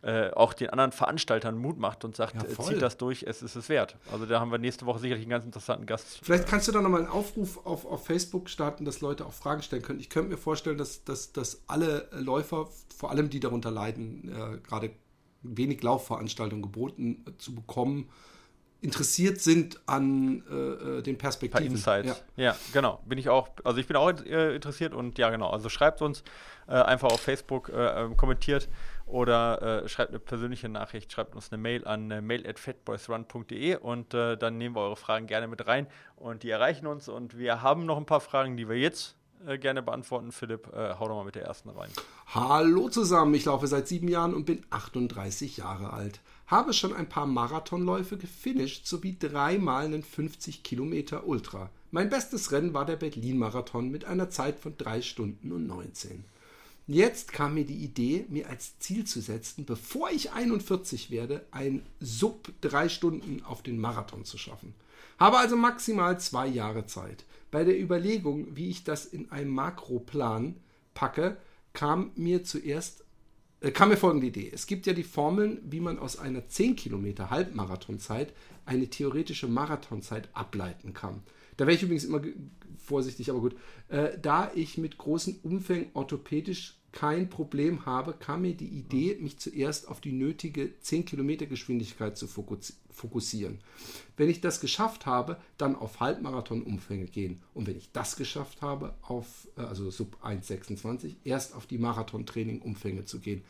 [0.06, 3.42] äh, auch den anderen Veranstaltern Mut macht und sagt, ja, äh, zieht das durch, es
[3.42, 3.96] ist es wert.
[4.12, 6.20] Also da haben wir nächste Woche sicherlich einen ganz interessanten Gast.
[6.22, 9.62] Vielleicht kannst du da nochmal einen Aufruf auf, auf Facebook starten, dass Leute auch Fragen
[9.62, 9.98] stellen können.
[9.98, 14.58] Ich könnte mir vorstellen, dass, dass, dass alle Läufer, vor allem die darunter leiden, äh,
[14.58, 14.90] gerade
[15.42, 18.08] wenig Laufveranstaltungen geboten zu bekommen,
[18.80, 21.72] interessiert sind an äh, äh den Perspektiven.
[21.72, 22.22] Insights.
[22.36, 22.44] Ja.
[22.44, 22.56] ja.
[22.72, 23.00] genau.
[23.06, 25.50] Bin ich auch, also ich bin auch äh, interessiert und ja, genau.
[25.50, 26.22] Also schreibt uns
[26.68, 28.68] äh, einfach auf Facebook, äh, ähm, kommentiert
[29.06, 33.76] oder äh, schreibt eine persönliche Nachricht, schreibt uns eine Mail an äh, mail at fatboysrun.de
[33.76, 35.86] und dann nehmen wir eure Fragen gerne mit rein
[36.16, 39.16] und die erreichen uns und wir haben noch ein paar Fragen, die wir jetzt
[39.60, 40.32] gerne beantworten.
[40.32, 41.90] Philipp, hau doch mal mit der ersten rein.
[42.34, 47.08] Hallo zusammen, ich laufe seit sieben Jahren und bin 38 Jahre alt habe schon ein
[47.08, 51.70] paar Marathonläufe gefinisht sowie dreimal einen 50 Kilometer Ultra.
[51.90, 56.24] Mein bestes Rennen war der Berlin-Marathon mit einer Zeit von 3 Stunden und 19.
[56.88, 61.82] Jetzt kam mir die Idee, mir als Ziel zu setzen, bevor ich 41 werde, ein
[61.98, 64.72] Sub 3 Stunden auf den Marathon zu schaffen.
[65.18, 67.24] Habe also maximal zwei Jahre Zeit.
[67.50, 70.56] Bei der Überlegung, wie ich das in einem Makroplan
[70.94, 71.38] packe,
[71.72, 73.04] kam mir zuerst
[73.60, 74.50] äh, kam mir folgende Idee.
[74.52, 78.32] Es gibt ja die Formeln, wie man aus einer 10 Kilometer Halbmarathonzeit
[78.64, 81.22] eine theoretische Marathonzeit ableiten kann.
[81.56, 82.20] Da wäre ich übrigens immer
[82.78, 83.56] vorsichtig, aber gut.
[83.88, 89.38] Äh, da ich mit großen Umfängen orthopädisch kein Problem habe, kam mir die Idee, mich
[89.38, 93.58] zuerst auf die nötige 10 Kilometer Geschwindigkeit zu fokussieren.
[94.16, 97.42] Wenn ich das geschafft habe, dann auf Halbmarathon-Umfänge gehen.
[97.52, 103.04] Und wenn ich das geschafft habe, auf, äh, also sub 1,26, erst auf die Marathon-Training-Umfänge
[103.04, 103.44] zu gehen.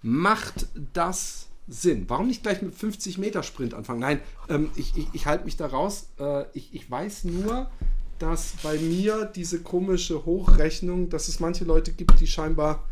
[0.00, 2.04] Macht das Sinn?
[2.08, 4.00] Warum nicht gleich mit 50 Meter Sprint anfangen?
[4.00, 6.08] Nein, ähm, ich, ich, ich halte mich da raus.
[6.18, 7.70] Äh, ich, ich weiß nur,
[8.18, 12.84] dass bei mir diese komische Hochrechnung, dass es manche Leute gibt, die scheinbar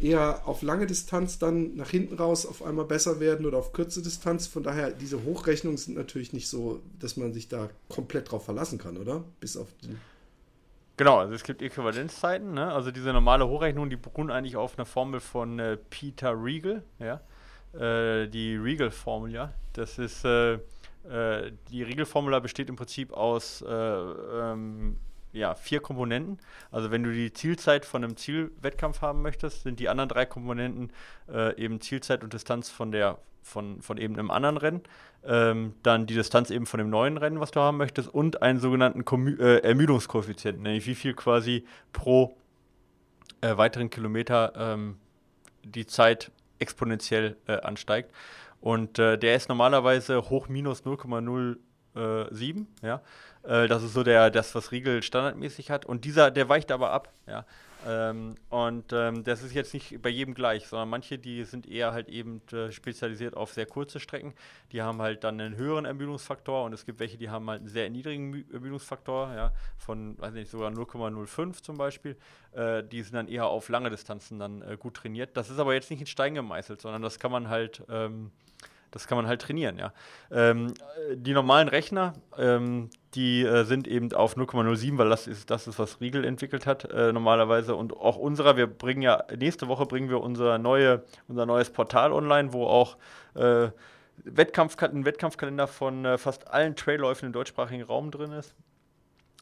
[0.00, 4.02] eher auf lange Distanz dann nach hinten raus auf einmal besser werden oder auf kurze
[4.02, 4.46] Distanz.
[4.46, 8.78] Von daher, diese Hochrechnungen sind natürlich nicht so, dass man sich da komplett drauf verlassen
[8.78, 9.24] kann, oder?
[9.40, 9.98] Bis auf den.
[10.96, 12.72] Genau, also es gibt Äquivalenzzeiten, ne?
[12.72, 17.20] Also diese normale Hochrechnung, die beruhen eigentlich auf einer Formel von äh, Peter Regal, ja.
[17.74, 19.52] Äh, die Regal-Formel, ja.
[19.72, 20.58] Das ist äh,
[21.08, 24.98] äh, die Regelformula besteht im Prinzip aus äh, ähm,
[25.32, 26.38] ja, vier Komponenten.
[26.70, 30.92] Also wenn du die Zielzeit von einem Zielwettkampf haben möchtest, sind die anderen drei Komponenten
[31.28, 34.82] äh, eben Zielzeit und Distanz von der von, von eben einem anderen Rennen,
[35.24, 38.60] ähm, dann die Distanz eben von dem neuen Rennen, was du haben möchtest, und einen
[38.60, 42.36] sogenannten Komü äh, Ermüdungskoeffizienten, nämlich wie viel quasi pro
[43.40, 44.96] äh, weiteren Kilometer ähm,
[45.64, 46.30] die Zeit
[46.62, 48.10] exponentiell äh, ansteigt.
[48.60, 51.56] Und äh, der ist normalerweise hoch minus 0,0
[51.94, 53.00] 0,07, ja.
[53.42, 55.84] Äh, das ist so der, das, was Riegel standardmäßig hat.
[55.84, 57.44] Und dieser, der weicht aber ab, ja.
[57.86, 61.92] Ähm, und ähm, das ist jetzt nicht bei jedem gleich, sondern manche, die sind eher
[61.92, 64.34] halt eben äh, spezialisiert auf sehr kurze Strecken.
[64.70, 67.68] Die haben halt dann einen höheren Ermüdungsfaktor und es gibt welche, die haben halt einen
[67.68, 72.16] sehr niedrigen Ermüdungsfaktor, ja, von, weiß nicht, sogar 0,05 zum Beispiel.
[72.52, 75.36] Äh, die sind dann eher auf lange Distanzen dann äh, gut trainiert.
[75.36, 77.82] Das ist aber jetzt nicht in Stein gemeißelt, sondern das kann man halt.
[77.88, 78.30] Ähm,
[78.92, 79.92] das kann man halt trainieren, ja.
[80.30, 80.74] Ähm,
[81.14, 85.78] die normalen Rechner, ähm, die äh, sind eben auf 0,07, weil das ist das ist,
[85.78, 88.56] was Riegel entwickelt hat äh, normalerweise und auch unserer.
[88.56, 92.96] Wir bringen ja nächste Woche bringen wir unser neue unser neues Portal online, wo auch
[93.34, 93.70] äh,
[94.24, 98.54] Wettkampf, ein Wettkampfkalender von äh, fast allen Trailläufen im deutschsprachigen Raum drin ist.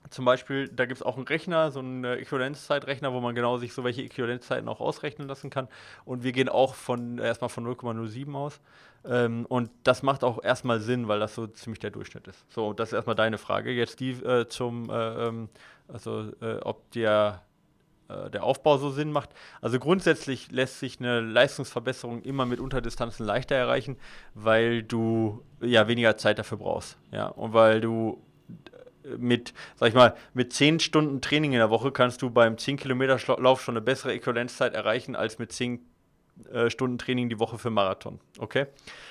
[0.09, 3.59] Zum Beispiel, da gibt es auch einen Rechner, so einen äh, Äquivalenzzeitrechner, wo man genau
[3.59, 5.69] sich so welche Äquivalenzzeiten auch ausrechnen lassen kann.
[6.05, 8.61] Und wir gehen auch von erstmal von 0,07 aus.
[9.05, 12.45] Ähm, und das macht auch erstmal Sinn, weil das so ziemlich der Durchschnitt ist.
[12.51, 13.71] So, das ist erstmal deine Frage.
[13.71, 15.49] Jetzt die äh, zum, äh, ähm,
[15.87, 17.43] also äh, ob der,
[18.09, 19.31] äh, der Aufbau so Sinn macht.
[19.61, 23.97] Also grundsätzlich lässt sich eine Leistungsverbesserung immer mit Unterdistanzen leichter erreichen,
[24.35, 26.99] weil du ja weniger Zeit dafür brauchst.
[27.13, 28.21] Ja, und weil du
[29.19, 32.77] mit, sag ich mal, mit 10 Stunden Training in der Woche kannst du beim 10
[32.77, 35.81] Kilometer Lauf schon eine bessere Äquivalenzzeit erreichen als mit 10
[36.53, 38.21] äh, Stunden Training die Woche für Marathon.
[38.39, 38.67] Okay?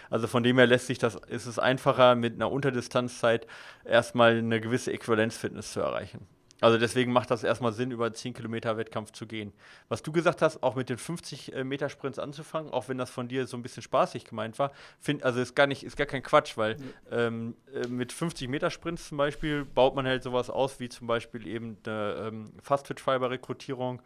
[0.09, 3.47] Also von dem her lässt sich das, ist es einfacher, mit einer Unterdistanzzeit
[3.85, 6.27] erstmal eine gewisse Äquivalenzfitness zu erreichen.
[6.61, 9.53] Also deswegen macht das erstmal Sinn, über 10 Kilometer Wettkampf zu gehen.
[9.87, 13.09] Was du gesagt hast, auch mit den 50 äh, Meter Sprints anzufangen, auch wenn das
[13.09, 16.07] von dir so ein bisschen spaßig gemeint war, find, also ist gar nicht, ist gar
[16.07, 16.77] kein Quatsch, weil
[17.11, 17.27] ja.
[17.27, 21.07] ähm, äh, mit 50 Meter Sprints zum Beispiel baut man halt sowas aus, wie zum
[21.07, 24.01] Beispiel eben eine ähm, Fast-Fit-Fiber-Rekrutierung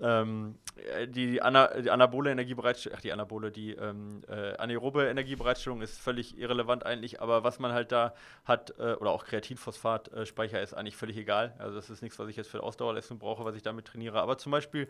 [0.00, 5.82] ähm, äh, die, Ana, die, anabole Energiebereitstellung, ach die anabole, die ähm, äh, anaerobe Energiebereitstellung
[5.82, 8.14] ist völlig irrelevant eigentlich, aber was man halt da
[8.44, 11.54] hat, äh, oder auch Kreatinphosphat-Speicher ist eigentlich völlig egal.
[11.58, 14.20] Also das ist nichts, was ich jetzt für Ausdauerleistung brauche, was ich damit trainiere.
[14.20, 14.88] Aber zum Beispiel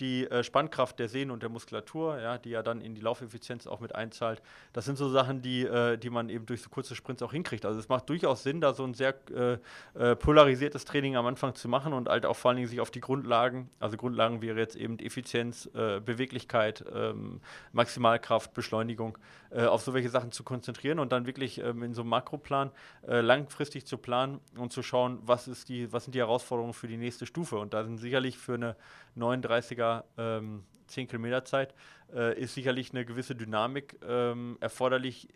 [0.00, 3.66] die äh, Spannkraft der Sehnen und der Muskulatur, ja, die ja dann in die Laufeffizienz
[3.66, 4.42] auch mit einzahlt,
[4.72, 7.66] das sind so Sachen, die, äh, die man eben durch so kurze Sprints auch hinkriegt.
[7.66, 11.68] Also es macht durchaus Sinn, da so ein sehr äh, polarisiertes Training am Anfang zu
[11.68, 14.76] machen und halt auch vor allen Dingen sich auf die Grundlagen, also Grundlagen wäre jetzt
[14.76, 17.40] eben Effizienz, äh, Beweglichkeit, ähm,
[17.72, 19.18] Maximalkraft, Beschleunigung,
[19.50, 22.70] äh, auf so welche Sachen zu konzentrieren und dann wirklich ähm, in so einem Makroplan
[23.06, 26.88] äh, langfristig zu planen und zu schauen, was, ist die, was sind die Herausforderungen für
[26.88, 27.58] die nächste Stufe.
[27.58, 28.76] Und da sind sicherlich für eine
[29.16, 31.74] 39er ähm, 10 Kilometer Zeit
[32.14, 35.28] äh, ist sicherlich eine gewisse Dynamik ähm, erforderlich,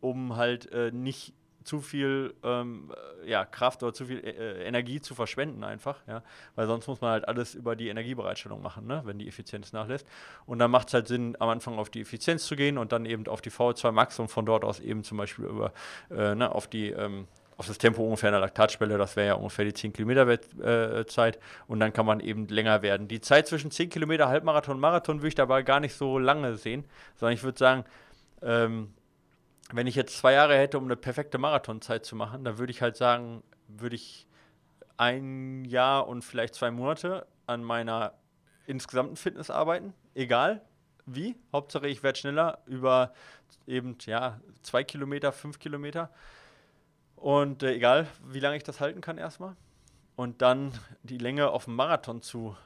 [0.00, 1.34] um halt äh, nicht
[1.68, 2.90] zu viel ähm,
[3.22, 6.22] äh, ja, Kraft oder zu viel äh, äh, Energie zu verschwenden einfach, ja,
[6.54, 10.06] weil sonst muss man halt alles über die Energiebereitstellung machen, ne, wenn die Effizienz nachlässt.
[10.46, 13.04] Und dann macht es halt Sinn, am Anfang auf die Effizienz zu gehen und dann
[13.04, 15.72] eben auf die VO2 Max und von dort aus eben zum Beispiel über
[16.10, 19.64] äh, ne, auf die ähm, auf das Tempo ungefähr einer Laktatschwelle, das wäre ja ungefähr
[19.64, 23.08] die 10 Kilometer äh, Zeit und dann kann man eben länger werden.
[23.08, 26.56] Die Zeit zwischen 10 Kilometer, Halbmarathon und Marathon würde ich dabei gar nicht so lange
[26.56, 26.84] sehen,
[27.16, 27.84] sondern ich würde sagen,
[28.42, 28.94] ähm,
[29.72, 32.82] wenn ich jetzt zwei Jahre hätte, um eine perfekte Marathonzeit zu machen, dann würde ich
[32.82, 34.26] halt sagen, würde ich
[34.96, 38.14] ein Jahr und vielleicht zwei Monate an meiner
[38.66, 40.62] insgesamten Fitness arbeiten, egal
[41.06, 41.36] wie.
[41.52, 43.12] Hauptsache, ich werde schneller über
[43.66, 46.10] eben ja zwei Kilometer, fünf Kilometer
[47.16, 49.56] und äh, egal, wie lange ich das halten kann erstmal.
[50.18, 50.72] Und dann
[51.04, 52.56] die Länge auf dem Marathon zu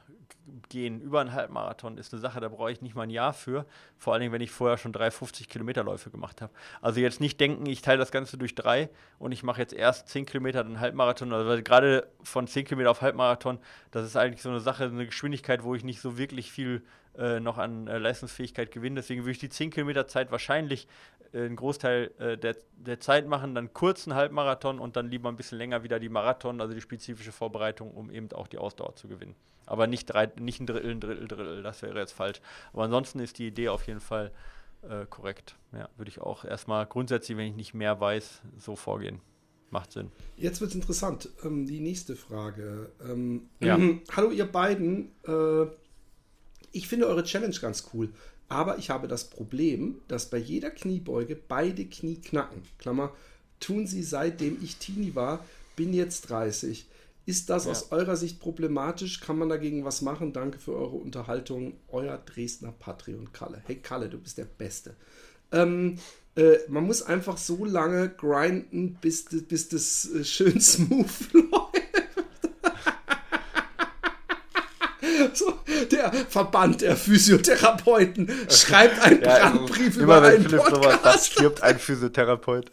[0.69, 3.67] gehen, über einen Halbmarathon, ist eine Sache, da brauche ich nicht mal ein Jahr für.
[3.95, 6.51] Vor allen Dingen, wenn ich vorher schon drei 50 Kilometer Läufe gemacht habe.
[6.81, 8.89] Also jetzt nicht denken, ich teile das Ganze durch drei
[9.19, 11.31] und ich mache jetzt erst 10 Kilometer, dann Halbmarathon.
[11.31, 13.59] Also gerade von 10 Kilometer auf Halbmarathon,
[13.91, 16.81] das ist eigentlich so eine Sache, eine Geschwindigkeit, wo ich nicht so wirklich viel
[17.15, 18.95] äh, noch an äh, Leistungsfähigkeit gewinne.
[18.95, 20.87] Deswegen würde ich die 10 Kilometer Zeit wahrscheinlich
[21.33, 25.57] einen Großteil äh, der, der Zeit machen, dann kurzen Halbmarathon und dann lieber ein bisschen
[25.57, 29.35] länger wieder die Marathon, also die spezifische Vorbereitung, um eben auch die Ausdauer zu gewinnen.
[29.65, 32.41] Aber nicht, drei, nicht ein Drittel, ein Drittel, Drittel, das wäre jetzt falsch.
[32.73, 34.31] Aber ansonsten ist die Idee auf jeden Fall
[34.87, 35.55] äh, korrekt.
[35.71, 39.21] Ja, würde ich auch erstmal grundsätzlich, wenn ich nicht mehr weiß, so vorgehen.
[39.69, 40.11] Macht Sinn.
[40.37, 41.29] Jetzt wird es interessant.
[41.43, 42.91] Ähm, die nächste Frage.
[43.03, 43.77] Ähm, ja.
[43.77, 45.11] äh, hallo ihr beiden.
[45.25, 45.65] Äh,
[46.71, 48.09] ich finde eure Challenge ganz cool.
[48.49, 52.61] Aber ich habe das Problem, dass bei jeder Kniebeuge beide Knie knacken.
[52.77, 53.11] Klammer,
[53.59, 55.43] tun sie seitdem ich Teenie war,
[55.75, 56.87] bin jetzt 30.
[57.25, 57.71] Ist das ja.
[57.71, 59.21] aus eurer Sicht problematisch?
[59.21, 60.33] Kann man dagegen was machen?
[60.33, 61.73] Danke für eure Unterhaltung.
[61.87, 63.61] Euer Dresdner Patreon Kalle.
[63.65, 64.95] Hey Kalle, du bist der Beste.
[65.51, 65.99] Ähm,
[66.35, 71.82] äh, man muss einfach so lange grinden, bis, bis das äh, schön smooth läuft.
[75.33, 75.53] So,
[75.91, 81.03] der Verband der Physiotherapeuten schreibt einen ja, Brandbrief also, über einen Philipp Podcast.
[81.03, 82.71] Sagt, stirbt ein Physiotherapeut.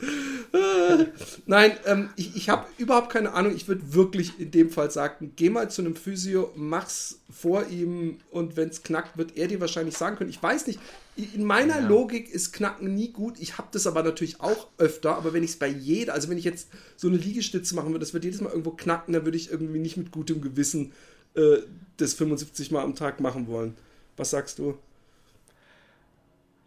[1.47, 3.55] Nein, ähm, ich, ich habe überhaupt keine Ahnung.
[3.55, 8.19] Ich würde wirklich in dem Fall sagen, geh mal zu einem Physio, mach's vor ihm
[8.31, 10.31] und wenn es knackt, wird er dir wahrscheinlich sagen können.
[10.31, 10.81] Ich weiß nicht,
[11.17, 11.87] in meiner ja.
[11.87, 13.35] Logik ist Knacken nie gut.
[13.39, 16.39] Ich habe das aber natürlich auch öfter, aber wenn ich es bei jeder, also wenn
[16.39, 19.37] ich jetzt so eine Liegestütze machen würde, das wird jedes Mal irgendwo knacken, dann würde
[19.37, 20.93] ich irgendwie nicht mit gutem Gewissen
[21.35, 21.59] äh,
[21.97, 23.77] das 75 Mal am Tag machen wollen.
[24.17, 24.79] Was sagst du?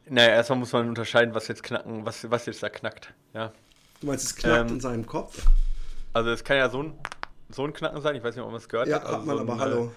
[0.09, 3.13] Naja, erstmal muss man unterscheiden, was jetzt knacken, was, was jetzt da knackt.
[3.33, 3.53] Ja.
[4.01, 5.45] Du meinst, es knackt ähm, in seinem Kopf?
[6.11, 6.93] Also es kann ja so ein,
[7.49, 9.03] so ein Knacken sein, ich weiß nicht, ob man es gehört ja, hat.
[9.03, 9.91] Ja, also hat man, so aber hallo.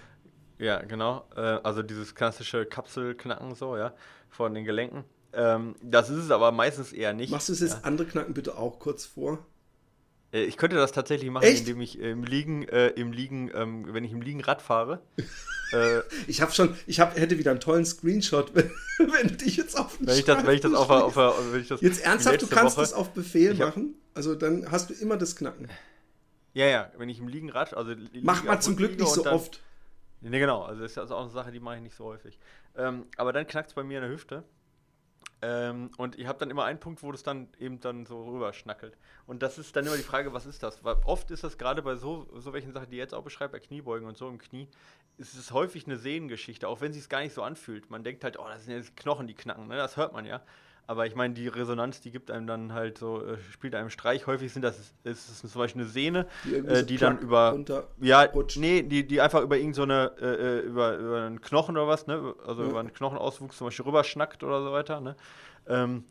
[0.59, 1.25] Äh, ja, genau.
[1.35, 3.93] Äh, also dieses klassische Kapselknacken so, ja,
[4.29, 5.03] von den Gelenken.
[5.33, 7.31] Ähm, das ist es aber meistens eher nicht.
[7.31, 7.79] Machst du es jetzt ja.
[7.83, 9.45] andere Knacken bitte auch kurz vor?
[10.37, 11.61] Äh, ich könnte das tatsächlich machen, Echt?
[11.61, 15.01] indem ich im Liegen, äh, im Liegen, ähm, wenn ich im Liegen Rad fahre.
[15.73, 19.77] äh, ich habe schon, ich hab, hätte wieder einen tollen Screenshot, wenn, wenn dich jetzt
[19.77, 22.41] auf wenn ich das, wenn ich das auf, auf, auf wenn ich das Jetzt ernsthaft,
[22.41, 23.95] du kannst Woche, das auf Befehl machen.
[24.13, 25.69] Also dann hast du immer das Knacken.
[26.53, 29.35] Ja, ja, wenn ich im Liegen Rad, also Mach mal zum Glück nicht so dann,
[29.35, 29.61] oft.
[30.21, 32.39] Ne, genau, also das ist also auch eine Sache, die mache ich nicht so häufig.
[32.75, 34.43] Ähm, aber dann knackt es bei mir in der Hüfte.
[35.41, 38.53] Ähm, und ich habe dann immer einen Punkt, wo das dann eben dann so rüber
[38.53, 38.97] schnackelt.
[39.27, 40.83] Und das ist dann immer die Frage, was ist das?
[40.83, 43.59] Weil oft ist das gerade bei so, so welchen Sachen, die jetzt auch beschreibt, bei
[43.59, 44.67] Kniebeugen und so im Knie,
[45.17, 47.89] ist es häufig eine Sehnengeschichte, auch wenn es sich gar nicht so anfühlt.
[47.89, 49.75] Man denkt halt, oh, das sind ja Knochen, die knacken, ne?
[49.75, 50.41] das hört man ja.
[50.89, 54.25] Aber ich meine, die Resonanz, die gibt einem dann halt so, äh, spielt einem Streich.
[54.25, 57.59] Häufig sind das, ist es zum Beispiel eine Sehne, die, äh, die dann über,
[57.99, 58.57] ja, rutscht.
[58.57, 62.07] nee, die, die einfach über irgendeine, so äh, äh, über, über einen Knochen oder was,
[62.07, 62.69] ne, also ja.
[62.69, 65.17] über einen Knochenauswuchs zum Beispiel rüberschnackt oder so weiter, ne.
[65.67, 66.05] Ähm,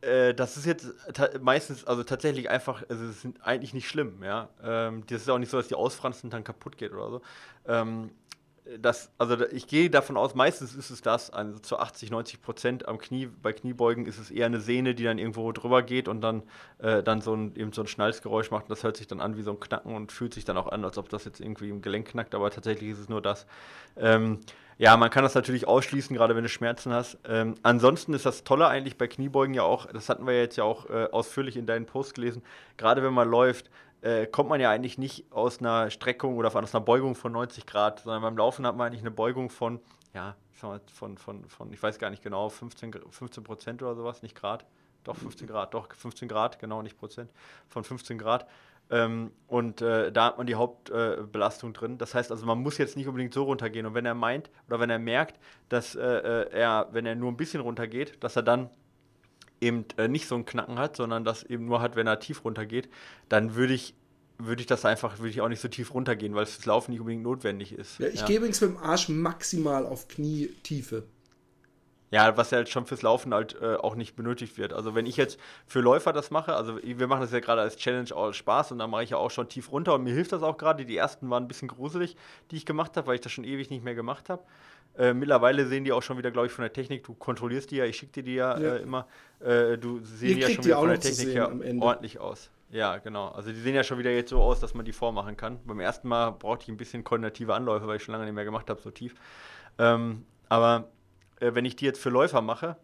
[0.00, 0.94] äh, das ist jetzt
[1.42, 4.48] meistens, also tatsächlich einfach, also es ist eigentlich nicht schlimm, ja.
[4.62, 7.22] Ähm, das ist auch nicht so, dass die ausfransen und dann kaputt geht oder so.
[7.66, 8.10] Ähm,
[8.80, 12.88] das, also ich gehe davon aus, meistens ist es das, also zu 80, 90 Prozent
[12.88, 16.20] am Knie, bei Kniebeugen ist es eher eine Sehne, die dann irgendwo drüber geht und
[16.20, 16.42] dann,
[16.78, 18.70] äh, dann so ein, eben so ein Schnalzgeräusch macht.
[18.70, 20.84] Das hört sich dann an wie so ein Knacken und fühlt sich dann auch an,
[20.84, 23.46] als ob das jetzt irgendwie im Gelenk knackt, aber tatsächlich ist es nur das.
[23.96, 24.40] Ähm,
[24.78, 27.18] ja, man kann das natürlich ausschließen, gerade wenn du Schmerzen hast.
[27.26, 30.64] Ähm, ansonsten ist das Tolle eigentlich bei Kniebeugen ja auch, das hatten wir jetzt ja
[30.64, 32.42] auch äh, ausführlich in deinen Post gelesen,
[32.76, 33.70] gerade wenn man läuft,
[34.02, 37.66] äh, kommt man ja eigentlich nicht aus einer Streckung oder aus einer Beugung von 90
[37.66, 39.80] Grad, sondern beim Laufen hat man eigentlich eine Beugung von,
[40.14, 44.34] ja, von, von, von ich weiß gar nicht genau, 15, 15 Prozent oder sowas, nicht
[44.34, 44.66] Grad.
[45.04, 47.30] Doch, 15 Grad, doch, 15 Grad, genau, nicht Prozent,
[47.68, 48.46] von 15 Grad.
[48.90, 51.98] Ähm, und äh, da hat man die Hauptbelastung äh, drin.
[51.98, 53.86] Das heißt also, man muss jetzt nicht unbedingt so runtergehen.
[53.86, 57.30] Und wenn er meint oder wenn er merkt, dass äh, äh er, wenn er nur
[57.30, 58.70] ein bisschen runtergeht, dass er dann
[59.60, 62.44] eben äh, nicht so einen Knacken hat, sondern das eben nur hat, wenn er tief
[62.44, 62.88] runtergeht,
[63.28, 63.94] dann würde ich
[64.38, 67.00] würde ich das einfach, würde ich auch nicht so tief runtergehen, weil fürs Laufen nicht
[67.00, 67.98] unbedingt notwendig ist.
[67.98, 68.26] Ja, ich ja.
[68.26, 71.04] gehe übrigens mit dem Arsch maximal auf Knietiefe.
[72.16, 74.72] Ja, was ja halt schon fürs Laufen halt äh, auch nicht benötigt wird.
[74.72, 77.76] Also wenn ich jetzt für Läufer das mache, also wir machen das ja gerade als
[77.76, 80.14] Challenge auch als Spaß und da mache ich ja auch schon tief runter und mir
[80.14, 80.86] hilft das auch gerade.
[80.86, 82.16] Die ersten waren ein bisschen gruselig,
[82.50, 84.42] die ich gemacht habe, weil ich das schon ewig nicht mehr gemacht habe.
[84.96, 87.04] Äh, mittlerweile sehen die auch schon wieder, glaube ich, von der Technik.
[87.04, 88.76] Du kontrollierst die ja, ich schicke dir die ja, ja.
[88.76, 89.06] Äh, immer.
[89.40, 92.50] Äh, du siehst ja schon wieder von der Technik her ordentlich aus.
[92.70, 93.28] Ja, genau.
[93.28, 95.58] Also die sehen ja schon wieder jetzt so aus, dass man die vormachen kann.
[95.64, 98.44] Beim ersten Mal brauchte ich ein bisschen koordinative Anläufe, weil ich schon lange nicht mehr
[98.44, 99.14] gemacht habe, so tief.
[99.78, 100.88] Ähm, aber
[101.40, 102.76] äh, wenn ich die jetzt für Läufer mache,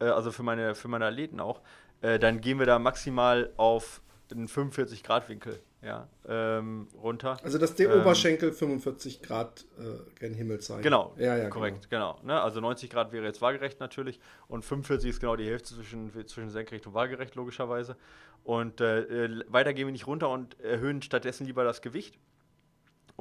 [0.00, 1.60] äh, also für meine, für meine Athleten auch,
[2.00, 7.36] äh, dann gehen wir da maximal auf einen 45 Grad Winkel ja, ähm, runter.
[7.42, 10.82] Also dass der ähm, Oberschenkel 45 Grad äh, gen Himmel zeigt.
[10.82, 12.14] Genau, ja, ja, korrekt, genau.
[12.20, 12.40] genau ne?
[12.40, 16.50] Also 90 Grad wäre jetzt waagerecht natürlich und 45 ist genau die Hälfte zwischen, zwischen
[16.50, 17.96] senkrecht und waagerecht logischerweise.
[18.44, 22.16] Und äh, äh, weiter gehen wir nicht runter und erhöhen stattdessen lieber das Gewicht,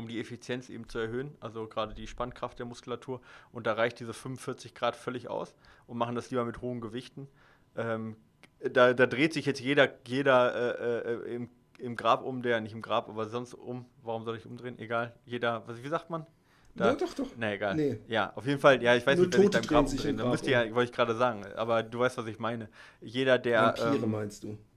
[0.02, 3.22] um die Effizienz eben zu erhöhen, also gerade die Spannkraft der Muskulatur.
[3.52, 5.54] Und da reicht diese 45 Grad völlig aus
[5.88, 7.28] und machen das lieber mit hohen Gewichten.
[7.76, 8.16] Ähm,
[8.60, 11.50] da, da, dreht sich jetzt jeder, jeder äh, äh, im
[11.82, 13.86] im Grab um, der nicht im Grab, aber sonst um.
[14.04, 14.78] Warum soll ich umdrehen?
[14.80, 15.14] Egal.
[15.26, 16.26] Jeder, was, wie sagt man?
[16.76, 17.36] Da, ja, doch, doch.
[17.36, 17.76] Nee, egal.
[17.76, 18.00] Nee.
[18.08, 20.18] Ja, auf jeden Fall, ja, ich weiß Nur nicht, wenn ich da im Grab umdrehen,
[20.18, 22.70] da müsste ja, wollte ich gerade sagen, aber du weißt, was ich meine.
[23.02, 23.76] Jeder, der.
[23.78, 24.58] Vampire ähm, meinst du?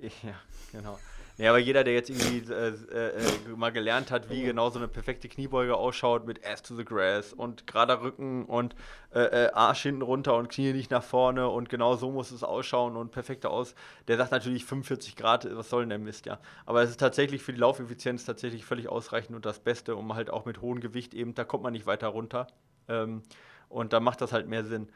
[0.00, 0.34] Ja,
[0.70, 0.98] genau.
[1.38, 3.12] Ja, aber jeder, der jetzt irgendwie äh, äh,
[3.56, 7.32] mal gelernt hat, wie genau so eine perfekte Kniebeuge ausschaut mit Ass to the Grass
[7.32, 8.74] und gerader Rücken und
[9.14, 12.42] äh, äh, Arsch hinten runter und Knie nicht nach vorne und genau so muss es
[12.42, 13.76] ausschauen und perfekter aus,
[14.08, 16.40] der sagt natürlich 45 Grad, was soll denn der Mist, ja.
[16.66, 20.30] Aber es ist tatsächlich für die Laufeffizienz tatsächlich völlig ausreichend und das Beste, um halt
[20.30, 22.48] auch mit hohem Gewicht eben, da kommt man nicht weiter runter.
[22.88, 23.22] Ähm,
[23.68, 24.88] und da macht das halt mehr Sinn.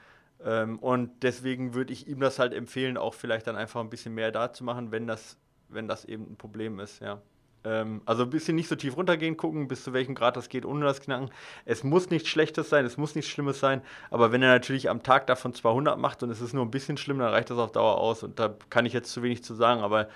[0.45, 4.15] Ähm, und deswegen würde ich ihm das halt empfehlen, auch vielleicht dann einfach ein bisschen
[4.15, 5.37] mehr da zu machen, wenn das
[5.75, 7.21] wenn das eben ein Problem ist, ja.
[7.65, 10.65] Ähm, also ein bisschen nicht so tief runtergehen, gucken, bis zu welchem Grad das geht,
[10.67, 11.31] ohne das Knacken.
[11.65, 15.03] Es muss nichts Schlechtes sein, es muss nichts Schlimmes sein, aber wenn er natürlich am
[15.05, 17.71] Tag davon 200 macht und es ist nur ein bisschen schlimm, dann reicht das auf
[17.71, 20.09] Dauer aus und da kann ich jetzt zu wenig zu sagen, aber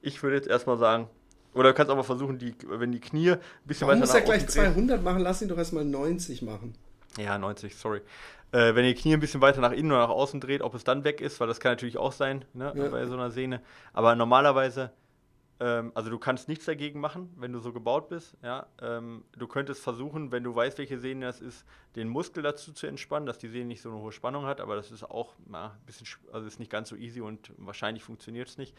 [0.00, 1.08] ich würde jetzt erstmal sagen,
[1.54, 4.20] oder du kannst aber versuchen, die, wenn die Knie ein bisschen Man weiter muss nach
[4.20, 6.74] ja gleich außen drehen- 200 machen, lass ihn doch erstmal 90 machen.
[7.18, 8.00] Ja, 90, sorry.
[8.52, 10.84] Äh, wenn ihr Knie ein bisschen weiter nach innen oder nach außen dreht, ob es
[10.84, 12.88] dann weg ist, weil das kann natürlich auch sein, ne, Ja.
[12.88, 13.60] bei so einer Sehne.
[13.92, 14.92] Aber normalerweise,
[15.60, 18.36] ähm, also du kannst nichts dagegen machen, wenn du so gebaut bist.
[18.42, 21.64] Ja, ähm, du könntest versuchen, wenn du weißt, welche Sehne das ist,
[21.96, 24.60] den Muskel dazu zu entspannen, dass die Sehne nicht so eine hohe Spannung hat.
[24.60, 27.52] Aber das ist auch na, ein bisschen, sch- also ist nicht ganz so easy und
[27.58, 28.74] wahrscheinlich funktioniert es nicht.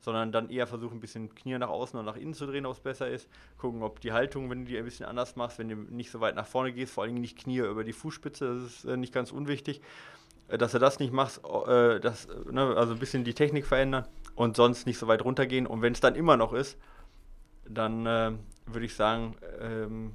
[0.00, 2.72] Sondern dann eher versuchen, ein bisschen Knie nach außen und nach innen zu drehen, ob
[2.72, 3.28] es besser ist.
[3.56, 6.20] Gucken, ob die Haltung, wenn du die ein bisschen anders machst, wenn du nicht so
[6.20, 9.14] weit nach vorne gehst, vor Dingen nicht Knie über die Fußspitze, das ist äh, nicht
[9.14, 9.80] ganz unwichtig,
[10.48, 14.08] äh, dass du das nicht machst, äh, das, ne, also ein bisschen die Technik verändern
[14.34, 15.66] und sonst nicht so weit runtergehen.
[15.66, 16.78] Und wenn es dann immer noch ist,
[17.68, 18.32] dann äh,
[18.66, 20.12] würde ich sagen, ähm,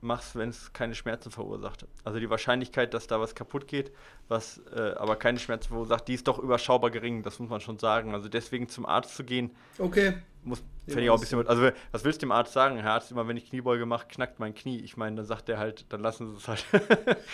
[0.00, 1.86] mach's, wenn es keine Schmerzen verursacht.
[2.04, 3.92] Also die Wahrscheinlichkeit, dass da was kaputt geht,
[4.28, 7.78] was äh, aber keine Schmerzen verursacht, die ist doch überschaubar gering, das muss man schon
[7.78, 8.14] sagen.
[8.14, 10.14] Also deswegen zum Arzt zu gehen, Okay.
[10.44, 11.46] muss, Ja, finde ich auch ein bisschen.
[11.46, 12.78] Also, was willst du dem Arzt sagen?
[12.78, 14.78] Herr Arzt, immer wenn ich Kniebeuge mache, knackt mein Knie.
[14.80, 16.64] Ich meine, dann sagt er halt, dann lassen Sie es halt.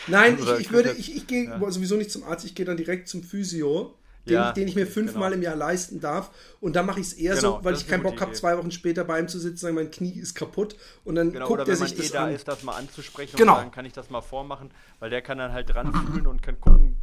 [0.06, 1.70] Nein, ich, ich würde, ich, ich gehe ja.
[1.70, 3.94] sowieso nicht zum Arzt, ich gehe dann direkt zum Physio,
[4.26, 5.34] den, Ja, ich, den ich mir fünfmal genau.
[5.36, 6.30] im Jahr leisten darf.
[6.60, 8.56] Und dann mache ich es eher Genau, so, weil ich keinen eine Bock habe, zwei
[8.56, 10.76] Wochen später bei ihm zu sitzen und sagen, mein Knie ist kaputt.
[11.04, 12.32] Und dann Genau, guckt er sich eh das da an.
[12.34, 13.52] ist, das mal anzusprechen Genau.
[13.54, 14.70] und sagen, kann ich das mal vormachen,
[15.00, 16.96] weil der kann dann halt dran fühlen und kann gucken,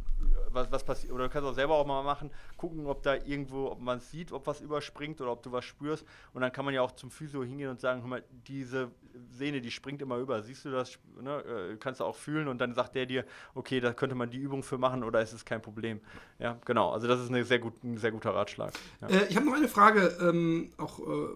[0.52, 1.12] was, was passiert.
[1.12, 4.32] Oder du kannst auch selber auch mal machen, gucken, ob da irgendwo, ob man sieht,
[4.32, 6.04] ob was überspringt oder ob du was spürst.
[6.32, 8.90] Und dann kann man ja auch zum Physio hingehen und sagen, hör mal, diese
[9.30, 10.42] Sehne, die springt immer über.
[10.42, 10.98] Siehst du das?
[11.20, 11.72] Ne?
[11.72, 13.24] Äh, Kannst du auch fühlen und dann sagt der dir,
[13.54, 16.00] okay, da könnte man die Übung für machen oder ist es kein Problem.
[16.38, 16.90] Ja, genau.
[16.90, 18.72] Also das ist eine sehr gut, ein sehr guter Ratschlag.
[19.00, 19.08] Ja.
[19.08, 21.28] Äh, ich habe noch eine Frage, ähm, auch äh,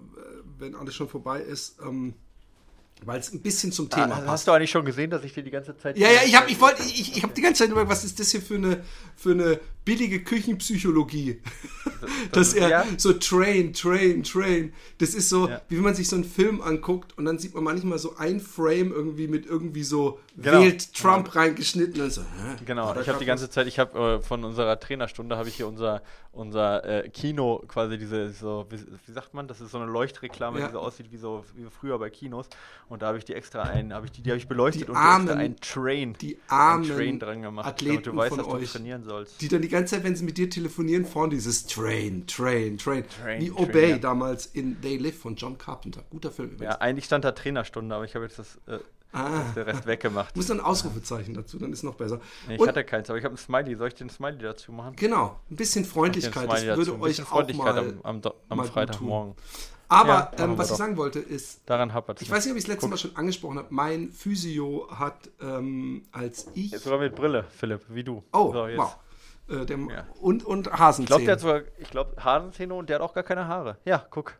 [0.59, 2.15] wenn alles schon vorbei ist, ähm,
[3.05, 4.29] weil es ein bisschen zum Thema Ah, passt.
[4.29, 5.99] hast du eigentlich schon gesehen, dass ich dir die ganze Zeit.
[5.99, 8.19] Ja, ja, ich habe ich wollte, ich, ich habe die ganze Zeit überlegt, was ist
[8.21, 8.83] das hier für eine,
[9.17, 11.41] für eine billige Küchenpsychologie?
[12.33, 12.87] Dass ist- er ja.
[12.97, 14.73] so train, train, train.
[14.99, 15.61] Das ist so, Ja.
[15.69, 18.41] wie wenn man sich so einen Film anguckt und dann sieht man manchmal so ein
[18.41, 20.61] Frame irgendwie mit irgendwie so Genau.
[20.63, 22.23] wählt Trump reingeschnitten und so.
[22.23, 22.57] Hä?
[22.67, 25.69] Genau, ich habe die ganze Zeit, ich habe äh, von unserer Trainerstunde habe ich hier
[25.69, 29.87] unser unser äh, Kino quasi diese so wie, wie sagt man, das ist so eine
[29.89, 30.67] Leuchtreklame, Ja.
[30.67, 32.49] die so aussieht wie so wie früher bei Kinos
[32.89, 34.91] und da habe ich die extra ein, habe ich die, die habe ich beleuchtet Die
[34.91, 38.47] und armen- extra ein Train, die armen Train dran gemacht, Athleten damit du weißt, dass
[38.47, 39.41] du euch, trainieren sollst.
[39.41, 43.05] Die dann die ganze Zeit, wenn sie mit dir telefonieren, vorne dieses Train, Train, Train.
[43.09, 43.99] Train, wie Train, Obey ja.
[43.99, 46.03] damals in They Live von John Carpenter.
[46.11, 46.75] Guter Film übrigens.
[46.75, 48.79] Ja, eigentlich stand da Trainerstunde, aber ich habe jetzt das äh,
[49.15, 49.43] Ah.
[49.55, 50.37] der Rest weggemacht.
[50.37, 52.21] Muss dann ein Ausrufezeichen dazu, dann ist noch besser.
[52.49, 53.77] Nee, ich Und- hatte keins, aber ich habe ein Smiley.
[53.77, 54.97] Soll ich den Smiley dazu machen?
[54.97, 57.01] Genau, ein bisschen Freundlichkeit, das würde dazu.
[57.03, 57.95] Euch auch Freundlichkeit mal...
[58.03, 59.35] am, am, am mal Freitagmorgen.
[59.89, 62.65] Aber Ja, ähm, was ich sagen wollte ist, Daran hapert ich weiß nicht, ob ich
[62.65, 66.73] es letztes Mal schon angesprochen habe, mein Physio hat, ähm, als ich...
[66.73, 68.25] Jetzt sogar mit Brille, Philipp, wie du.
[68.33, 68.97] Oh, So, wow.
[69.49, 70.07] Äh, der, Ja.
[70.21, 71.25] Und, und Ich glaube, Hasenzähne.
[71.27, 73.77] der hat sogar, ich glaube, Hasenzähne und der hat auch gar keine Haare.
[73.85, 74.35] Ja, guck.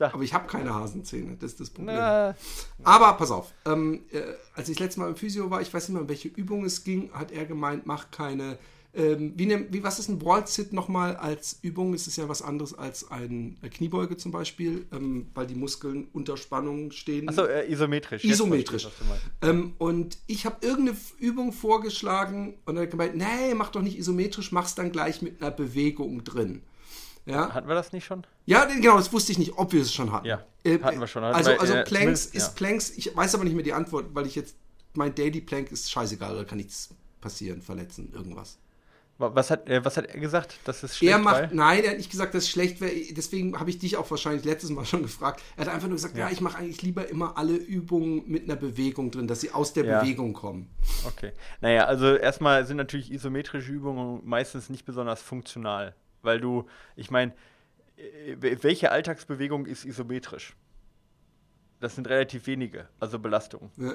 [0.00, 0.14] Da.
[0.14, 1.94] Aber ich habe keine Hasenzähne, das ist das Problem.
[1.94, 2.34] Na,
[2.84, 4.22] Aber pass auf, ähm, äh,
[4.54, 6.64] als ich das letzte Mal im Physio war, ich weiß nicht mehr, um welche Übung
[6.64, 8.56] es ging, hat er gemeint, mach keine.
[8.94, 11.92] Ähm, wie, nehm, wie was ist ein Wall-Sit nochmal als Übung?
[11.92, 16.08] Es ist ja was anderes als ein äh, Kniebeuge zum Beispiel, ähm, weil die Muskeln
[16.14, 17.28] unter Spannung stehen.
[17.28, 18.24] achso, äh, isometrisch.
[18.24, 18.86] Isometrisch.
[18.86, 19.48] ich.
[19.48, 23.98] Ähm, und ich habe irgendeine Übung vorgeschlagen und er hat gemeint, nee, mach doch nicht
[23.98, 26.62] isometrisch, mach's dann gleich mit einer Bewegung drin.
[27.26, 28.26] Ja, Hatten wir das nicht schon?
[28.46, 30.26] ja, genau, das wusste ich nicht, ob wir es schon hatten.
[30.26, 31.22] Ja, Äh, hatten wir schon.
[31.22, 32.52] Hatten Also, wir, also äh, Planks ist ja.
[32.56, 34.56] Planks, ich weiß aber nicht mehr die Antwort, weil ich jetzt,
[34.94, 36.88] mein Daily Plank ist scheißegal, da kann nichts
[37.20, 38.58] passieren, verletzen, irgendwas.
[39.18, 40.58] Wa- Was hat, äh, was hat er gesagt?
[40.64, 43.60] Das ist schlecht, er macht, nein, er hat nicht gesagt, dass es schlecht wäre, deswegen
[43.60, 45.42] habe ich dich auch wahrscheinlich letztes Mal schon gefragt.
[45.58, 46.32] Er hat einfach nur gesagt, ja, Ja.
[46.32, 49.84] ich mache eigentlich lieber immer alle Übungen mit einer Bewegung drin, dass sie aus der
[49.84, 50.00] Ja.
[50.00, 50.70] Bewegung kommen.
[51.06, 51.32] Okay.
[51.60, 55.94] Naja, also erstmal sind natürlich isometrische Übungen meistens nicht besonders funktional.
[56.22, 56.66] Weil du,
[56.96, 57.32] ich meine,
[57.96, 60.56] äh, welche Alltagsbewegung ist isometrisch?
[61.80, 63.70] Das sind relativ wenige, also Belastungen.
[63.76, 63.94] Ja.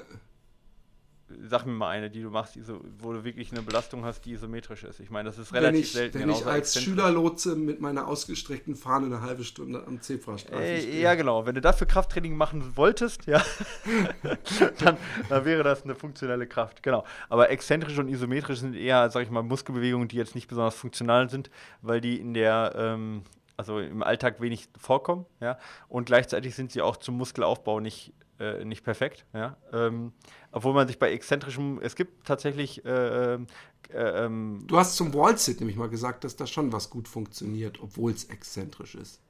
[1.49, 4.34] Sag mir mal eine, die du machst, iso, wo du wirklich eine Belastung hast, die
[4.34, 4.99] isometrisch ist.
[4.99, 6.19] Ich meine, das ist Wenn relativ ich, selten.
[6.19, 6.80] wenn ich als.
[6.80, 11.01] Schülerlotse mit meiner ausgestreckten Fahne eine halbe Stunde am Zebrastreifen Äh, stehe.
[11.01, 11.47] ja, genau.
[11.47, 13.41] Wenn du dafür Krafttraining machen wolltest, ja,
[14.80, 14.97] dann,
[15.30, 16.84] dann wäre das eine funktionelle Kraft.
[16.84, 17.03] Genau.
[17.30, 21.30] Aber exzentrisch und isometrisch sind eher, sag ich mal, Muskelbewegungen, die jetzt nicht besonders funktional
[21.30, 21.49] sind,
[21.82, 23.23] weil die in der, ähm,
[23.57, 25.57] also im Alltag wenig vorkommen, ja.
[25.88, 29.57] Und gleichzeitig sind sie auch zum Muskelaufbau nicht, äh, nicht perfekt, ja.
[29.71, 30.13] Ähm,
[30.51, 33.47] obwohl man sich bei exzentrischem, es gibt tatsächlich, äh, ähm,
[33.93, 37.81] äh, ähm, Du hast zum Wall-Sit nämlich mal gesagt, dass da schon was gut funktioniert,
[37.81, 39.21] obwohl es exzentrisch ist.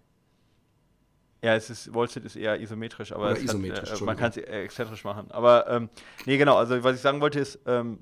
[1.43, 4.47] Ja, es ist, Wall-Sit ist eher isometrisch, aber isometrisch, hat, äh, man Entschuldigung.
[4.47, 5.29] kann es exzentrisch machen.
[5.29, 5.89] Aber ähm,
[6.25, 7.99] nee, genau, also was ich sagen wollte ist, ähm,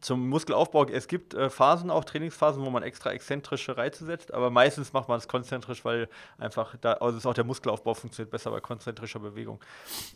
[0.00, 4.50] zum Muskelaufbau, es gibt äh, Phasen, auch Trainingsphasen, wo man extra exzentrische Reize setzt, aber
[4.50, 8.50] meistens macht man es konzentrisch, weil einfach da, also ist auch der Muskelaufbau funktioniert besser
[8.50, 9.60] bei konzentrischer Bewegung.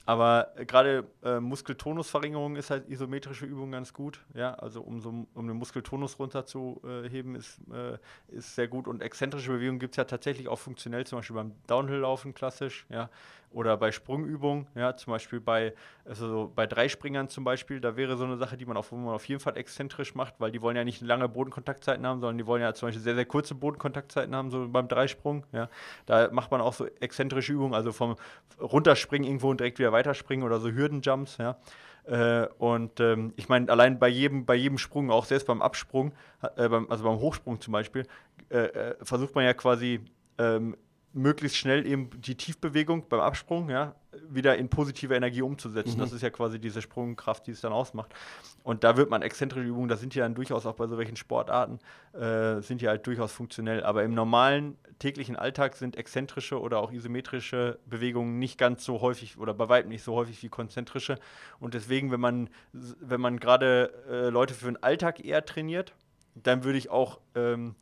[0.04, 5.26] Aber äh, gerade äh, Muskeltonusverringerung ist halt isometrische Übung ganz gut, ja, also um, so,
[5.34, 7.98] um den Muskeltonus runterzuheben, ist, äh,
[8.36, 11.52] ist sehr gut und exzentrische Bewegung gibt es ja tatsächlich auch funktionell, zum Beispiel beim
[11.66, 13.10] Downhill-Laufen klassisch, ja,
[13.50, 15.74] oder bei Sprungübungen, ja, zum Beispiel bei,
[16.04, 19.14] also bei Dreispringern zum Beispiel, da wäre so eine Sache, die man auf, wo man
[19.14, 22.46] auf jeden Fall exzentrisch macht, weil die wollen ja nicht lange Bodenkontaktzeiten haben, sondern die
[22.46, 25.68] wollen ja zum Beispiel sehr, sehr kurze Bodenkontaktzeiten haben, so beim Dreisprung, ja.
[26.06, 28.16] Da macht man auch so exzentrische Übungen, also vom
[28.60, 31.58] Runterspringen irgendwo und direkt wieder weiterspringen oder so Hürdenjumps, ja.
[32.06, 36.12] Äh, und ähm, ich meine, allein bei jedem, bei jedem Sprung, auch selbst beim Absprung,
[36.56, 38.06] äh, beim, also beim Hochsprung zum Beispiel,
[38.50, 40.00] äh, äh versucht man ja quasi
[40.38, 40.76] ähm,
[41.12, 43.94] möglichst schnell eben die Tiefbewegung beim Absprung ja,
[44.28, 45.96] wieder in positive Energie umzusetzen.
[45.96, 46.00] Mhm.
[46.00, 48.14] Das ist ja quasi diese Sprungkraft, die es dann ausmacht.
[48.62, 51.78] Und da wird man exzentrische Übungen, das sind ja dann durchaus auch bei solchen Sportarten,
[52.12, 53.82] äh, sind ja halt durchaus funktionell.
[53.82, 59.38] Aber im normalen täglichen Alltag sind exzentrische oder auch isometrische Bewegungen nicht ganz so häufig
[59.38, 61.18] oder bei weitem nicht so häufig wie konzentrische.
[61.58, 65.94] Und deswegen, wenn man, wenn man gerade äh, Leute für den Alltag eher trainiert,
[66.34, 67.74] dann würde ich auch ähm,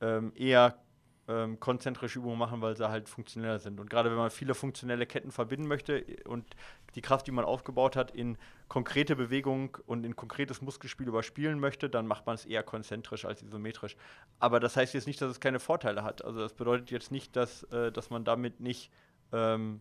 [0.00, 0.76] ähm, eher
[1.30, 3.78] ähm, konzentrische Übungen machen, weil sie halt funktioneller sind.
[3.78, 6.44] Und gerade wenn man viele funktionelle Ketten verbinden möchte und
[6.96, 8.36] die Kraft, die man aufgebaut hat, in
[8.68, 13.42] konkrete Bewegung und in konkretes Muskelspiel überspielen möchte, dann macht man es eher konzentrisch als
[13.42, 13.96] isometrisch.
[14.40, 16.24] Aber das heißt jetzt nicht, dass es keine Vorteile hat.
[16.24, 18.90] Also das bedeutet jetzt nicht, dass, äh, dass man damit nicht
[19.32, 19.80] ähm,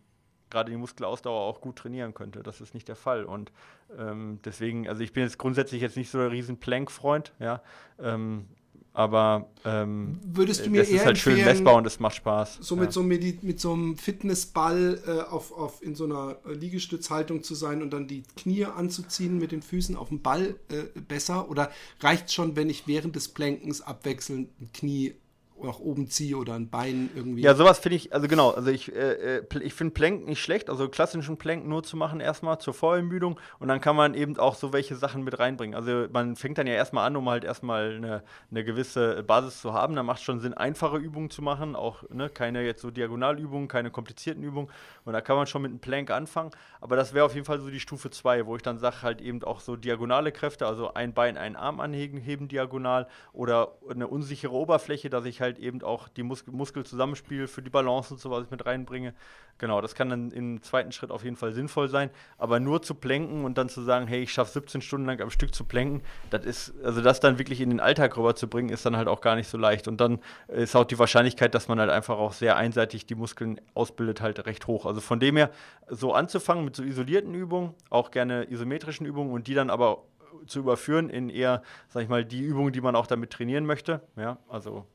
[0.50, 2.44] gerade die Muskelausdauer auch gut trainieren könnte.
[2.44, 3.26] Das ist nicht der Fall.
[3.26, 3.52] Und
[3.98, 7.62] ähm, deswegen, also ich bin jetzt grundsätzlich jetzt nicht so der riesen Plank-Freund, ja.
[8.00, 8.48] Ähm,
[8.94, 12.60] aber ähm, würdest du mir das eher ist halt schön messbar und es macht Spaß.
[12.62, 17.44] So mit, so, mit, mit so einem Fitnessball äh, auf, auf, in so einer Liegestützhaltung
[17.44, 21.50] zu sein und dann die Knie anzuziehen mit den Füßen auf dem Ball äh, besser?
[21.50, 25.16] Oder reicht schon, wenn ich während des Plankens abwechselnd ein Knie
[25.64, 27.42] nach oben ziehe oder ein Bein irgendwie.
[27.42, 30.70] Ja, sowas finde ich, also genau, also ich, äh, äh ich finde Plank nicht schlecht,
[30.70, 34.56] also klassischen Plank nur zu machen erstmal zur Vorermüdung und dann kann man eben auch
[34.56, 35.76] so welche Sachen mit reinbringen.
[35.76, 39.74] Also man fängt dann ja erstmal an, um halt erstmal eine, eine gewisse Basis zu
[39.74, 39.96] haben.
[39.96, 43.68] Da macht es schon Sinn, einfache Übungen zu machen, auch ne, keine jetzt so Diagonalübungen,
[43.68, 44.70] keine komplizierten Übungen
[45.06, 46.52] und da kann man schon mit einem Plank anfangen,
[46.82, 49.22] aber das wäre auf jeden Fall so die Stufe 2, wo ich dann sage, halt
[49.22, 54.08] eben auch so diagonale Kräfte, also ein Bein, einen Arm anheben, heben diagonal oder eine
[54.08, 58.20] unsichere Oberfläche, dass ich halt halt eben auch die Mus Muskelzusammenspiel für die Balance und
[58.20, 59.14] so was ich mit reinbringe.
[59.58, 62.10] Genau, das kann dann im zweiten Schritt auf jeden Fall sinnvoll sein.
[62.38, 65.30] Aber nur zu plänken und dann zu sagen, hey, ich schaffe 17 Stunden lang am
[65.30, 68.96] Stück zu plänken, das ist, also das dann wirklich in den Alltag rüberzubringen, ist dann
[68.96, 69.88] halt auch gar nicht so leicht.
[69.88, 73.60] Und dann ist auch die Wahrscheinlichkeit, dass man halt einfach auch sehr einseitig die Muskeln
[73.74, 74.86] ausbildet, halt recht hoch.
[74.86, 75.50] Also von dem her,
[75.90, 80.04] so anzufangen mit so isolierten Übungen, auch gerne isometrischen Übungen und die dann aber
[80.46, 84.02] zu überführen in eher, sag ich mal, die Übungen, die man auch damit trainieren möchte.
[84.16, 84.86] Ja, also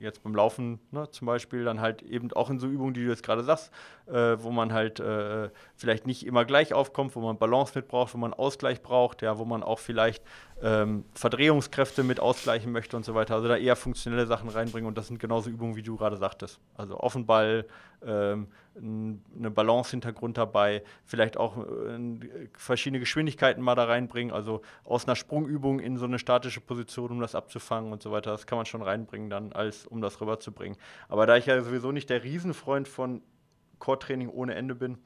[0.00, 3.10] jetzt beim Laufen ne, zum Beispiel, dann halt eben auch in so Übungen, die du
[3.10, 3.72] jetzt gerade sagst,
[4.06, 8.14] äh, wo man halt äh, vielleicht nicht immer gleich aufkommt, wo man Balance mit braucht,
[8.14, 10.22] wo man Ausgleich braucht, ja, wo man auch vielleicht
[10.62, 13.34] ähm, Verdrehungskräfte mit ausgleichen möchte und so weiter.
[13.34, 16.60] Also da eher funktionelle Sachen reinbringen und das sind genauso Übungen, wie du gerade sagtest.
[16.74, 17.66] Also Offenball,
[18.04, 25.16] ähm, eine Balance-Hintergrund dabei, vielleicht auch äh, verschiedene Geschwindigkeiten mal da reinbringen, also aus einer
[25.16, 28.30] Sprungübung in so eine statische Position, um das abzufangen und so weiter.
[28.30, 30.78] Das kann man schon reinbringen dann, als um das rüberzubringen.
[31.08, 33.22] Aber da ich ja sowieso nicht der Riesenfreund von
[33.78, 34.98] Core-Training ohne Ende bin,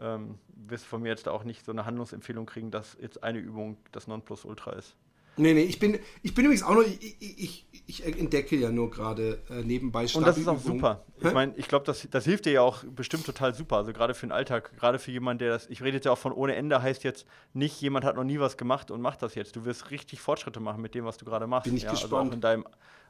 [0.00, 3.38] ähm, wirst du von mir jetzt auch nicht so eine Handlungsempfehlung kriegen, dass jetzt eine
[3.38, 4.96] Übung das Nonplusultra ist.
[5.36, 8.90] Nee, nee, ich bin, ich bin übrigens auch nur, ich, ich, ich entdecke ja nur
[8.90, 11.04] gerade äh, nebenbei Und das ist auch super.
[11.20, 11.28] Hä?
[11.28, 13.76] Ich meine, ich glaube, das, das hilft dir ja auch bestimmt total super.
[13.76, 16.18] Also gerade für den Alltag, gerade für jemanden, der das, ich rede jetzt ja auch
[16.18, 19.34] von ohne Ende, heißt jetzt nicht, jemand hat noch nie was gemacht und macht das
[19.34, 19.56] jetzt.
[19.56, 21.64] Du wirst richtig Fortschritte machen mit dem, was du gerade machst.
[21.64, 22.12] Bin ich ja, gespannt.
[22.12, 22.66] Also auch in deinem,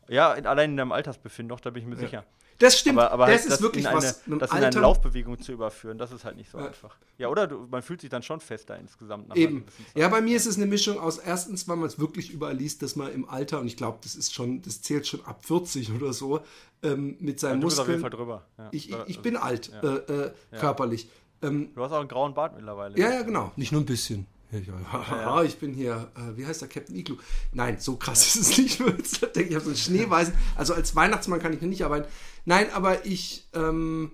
[0.09, 2.01] ja, in, allein in deinem Altersbefinden, doch, da bin ich mir ja.
[2.01, 2.25] sicher.
[2.63, 4.23] Das stimmt, aber, aber das halt ist das wirklich eine, was.
[4.25, 6.67] Das in eine Laufbewegung zu überführen, das ist halt nicht so ja.
[6.67, 6.97] einfach.
[7.19, 9.37] Ja, oder du, man fühlt sich dann schon fester insgesamt.
[9.37, 9.65] Eben.
[9.95, 12.83] Ja, bei mir ist es eine Mischung aus erstens, weil man es wirklich überall liest,
[12.83, 15.93] dass man im Alter, und ich glaube, das ist schon, das zählt schon ab 40
[15.93, 16.41] oder so,
[16.83, 17.83] ähm, mit seinen ja, Muskeln.
[17.83, 18.47] Auf jeden Fall drüber.
[18.59, 18.69] Ja.
[18.71, 21.09] Ich, ich, ich, bin alt, äh, äh, körperlich.
[21.43, 22.97] Ähm, du hast auch einen grauen Bart mittlerweile.
[22.97, 23.51] Ja, ja, genau.
[23.57, 24.27] Nicht nur ein bisschen.
[24.53, 27.17] Ja, ich bin hier, äh, wie heißt der Captain Igloo?
[27.53, 28.81] Nein, so krass ist es nicht.
[29.37, 30.35] ich habe so einen Schneeweißen.
[30.57, 32.07] Also als Weihnachtsmann kann ich nicht arbeiten.
[32.45, 34.13] Nein, aber ich, ähm,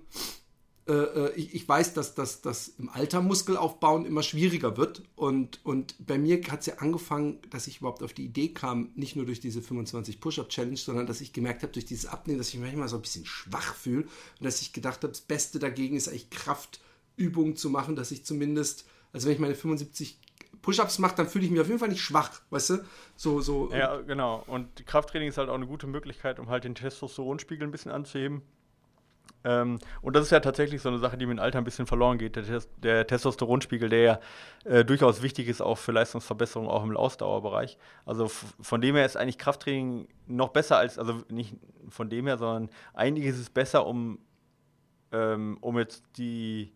[0.87, 5.03] äh, äh ich, ich, weiß, dass das im Alter Muskelaufbauen immer schwieriger wird.
[5.17, 8.91] Und, und bei mir hat es ja angefangen, dass ich überhaupt auf die Idee kam,
[8.95, 12.47] nicht nur durch diese 25 Push-Up-Challenge, sondern dass ich gemerkt habe, durch dieses Abnehmen, dass
[12.47, 15.59] ich mich manchmal so ein bisschen schwach fühle und dass ich gedacht habe, das Beste
[15.59, 20.17] dagegen ist eigentlich Kraftübungen zu machen, dass ich zumindest, also wenn ich meine 75
[20.61, 22.85] Push-Ups mache, dann fühle ich mich auf jeden Fall nicht schwach, weißt du?
[23.15, 23.71] So, so.
[23.71, 24.43] Ja, genau.
[24.47, 28.41] Und Krafttraining ist halt auch eine gute Möglichkeit, um halt den Testosteronspiegel ein bisschen anzuheben.
[29.43, 31.87] Ähm, und das ist ja tatsächlich so eine Sache, die mit dem Alter ein bisschen
[31.87, 32.35] verloren geht.
[32.35, 34.19] Der, der Testosteronspiegel, der ja
[34.65, 37.77] äh, durchaus wichtig ist, auch für Leistungsverbesserung, auch im Ausdauerbereich.
[38.05, 41.55] Also von dem her ist eigentlich Krafttraining noch besser als, also nicht
[41.87, 44.19] von dem her, sondern eigentlich ist es besser, um,
[45.11, 46.73] ähm, um jetzt die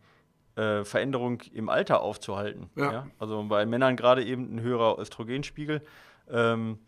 [0.55, 2.69] äh, Veränderung im Alter aufzuhalten.
[2.75, 2.91] Ja.
[2.91, 3.07] ja?
[3.19, 5.81] Also bei Männern gerade eben ein höherer Östrogenspiegel
[6.29, 6.79] ähm,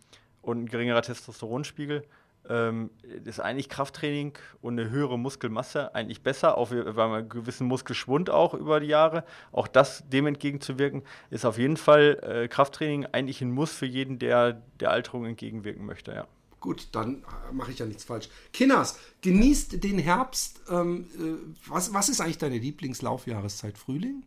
[0.41, 2.03] und ein geringerer Testosteronspiegel.
[2.47, 2.91] Ähm,
[3.23, 8.53] ist eigentlich Krafttraining und eine höhere Muskelmasse eigentlich besser, auch bei einem gewissen Muskelschwund auch
[8.53, 9.23] über die Jahre.
[9.51, 11.01] Auch das dem entgegenzuwirken,
[11.31, 15.87] ist auf jeden Fall äh, Krafttraining eigentlich ein Muss für jeden, der der Alterung entgegenwirken
[15.87, 16.27] möchte, ja.
[16.65, 18.27] Gut, dann äh, mache ich ja nichts falsch.
[18.51, 20.61] Kinners, genießt den Herbst.
[20.67, 23.77] Ähm, äh, was, was ist eigentlich deine Lieblingslaufjahreszeit?
[23.77, 24.25] Frühling?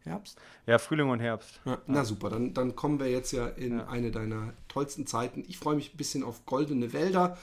[0.00, 0.40] Herbst?
[0.66, 1.60] Ja, Frühling und Herbst.
[1.64, 3.86] Ja, na super, dann, dann kommen wir jetzt ja in ja.
[3.86, 5.44] eine deiner tollsten Zeiten.
[5.46, 7.38] Ich freue mich ein bisschen auf goldene Wälder.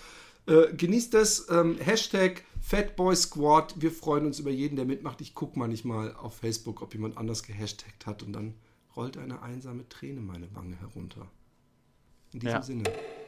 [0.47, 1.49] Äh, genießt es.
[1.49, 3.75] Ähm, Hashtag Fatboy Squad.
[3.77, 5.21] Wir freuen uns über jeden, der mitmacht.
[5.21, 8.55] Ich gucke manchmal auf Facebook, ob jemand anders gehashtagt hat und dann
[8.97, 11.31] rollt eine einsame Träne meine Wange herunter.
[12.33, 12.61] In diesem ja.
[12.61, 12.83] Sinne.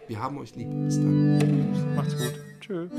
[0.08, 0.70] Wir haben euch lieb.
[0.86, 1.95] Bis dann.
[1.95, 2.34] Macht's gut.
[2.60, 2.91] Tschüss.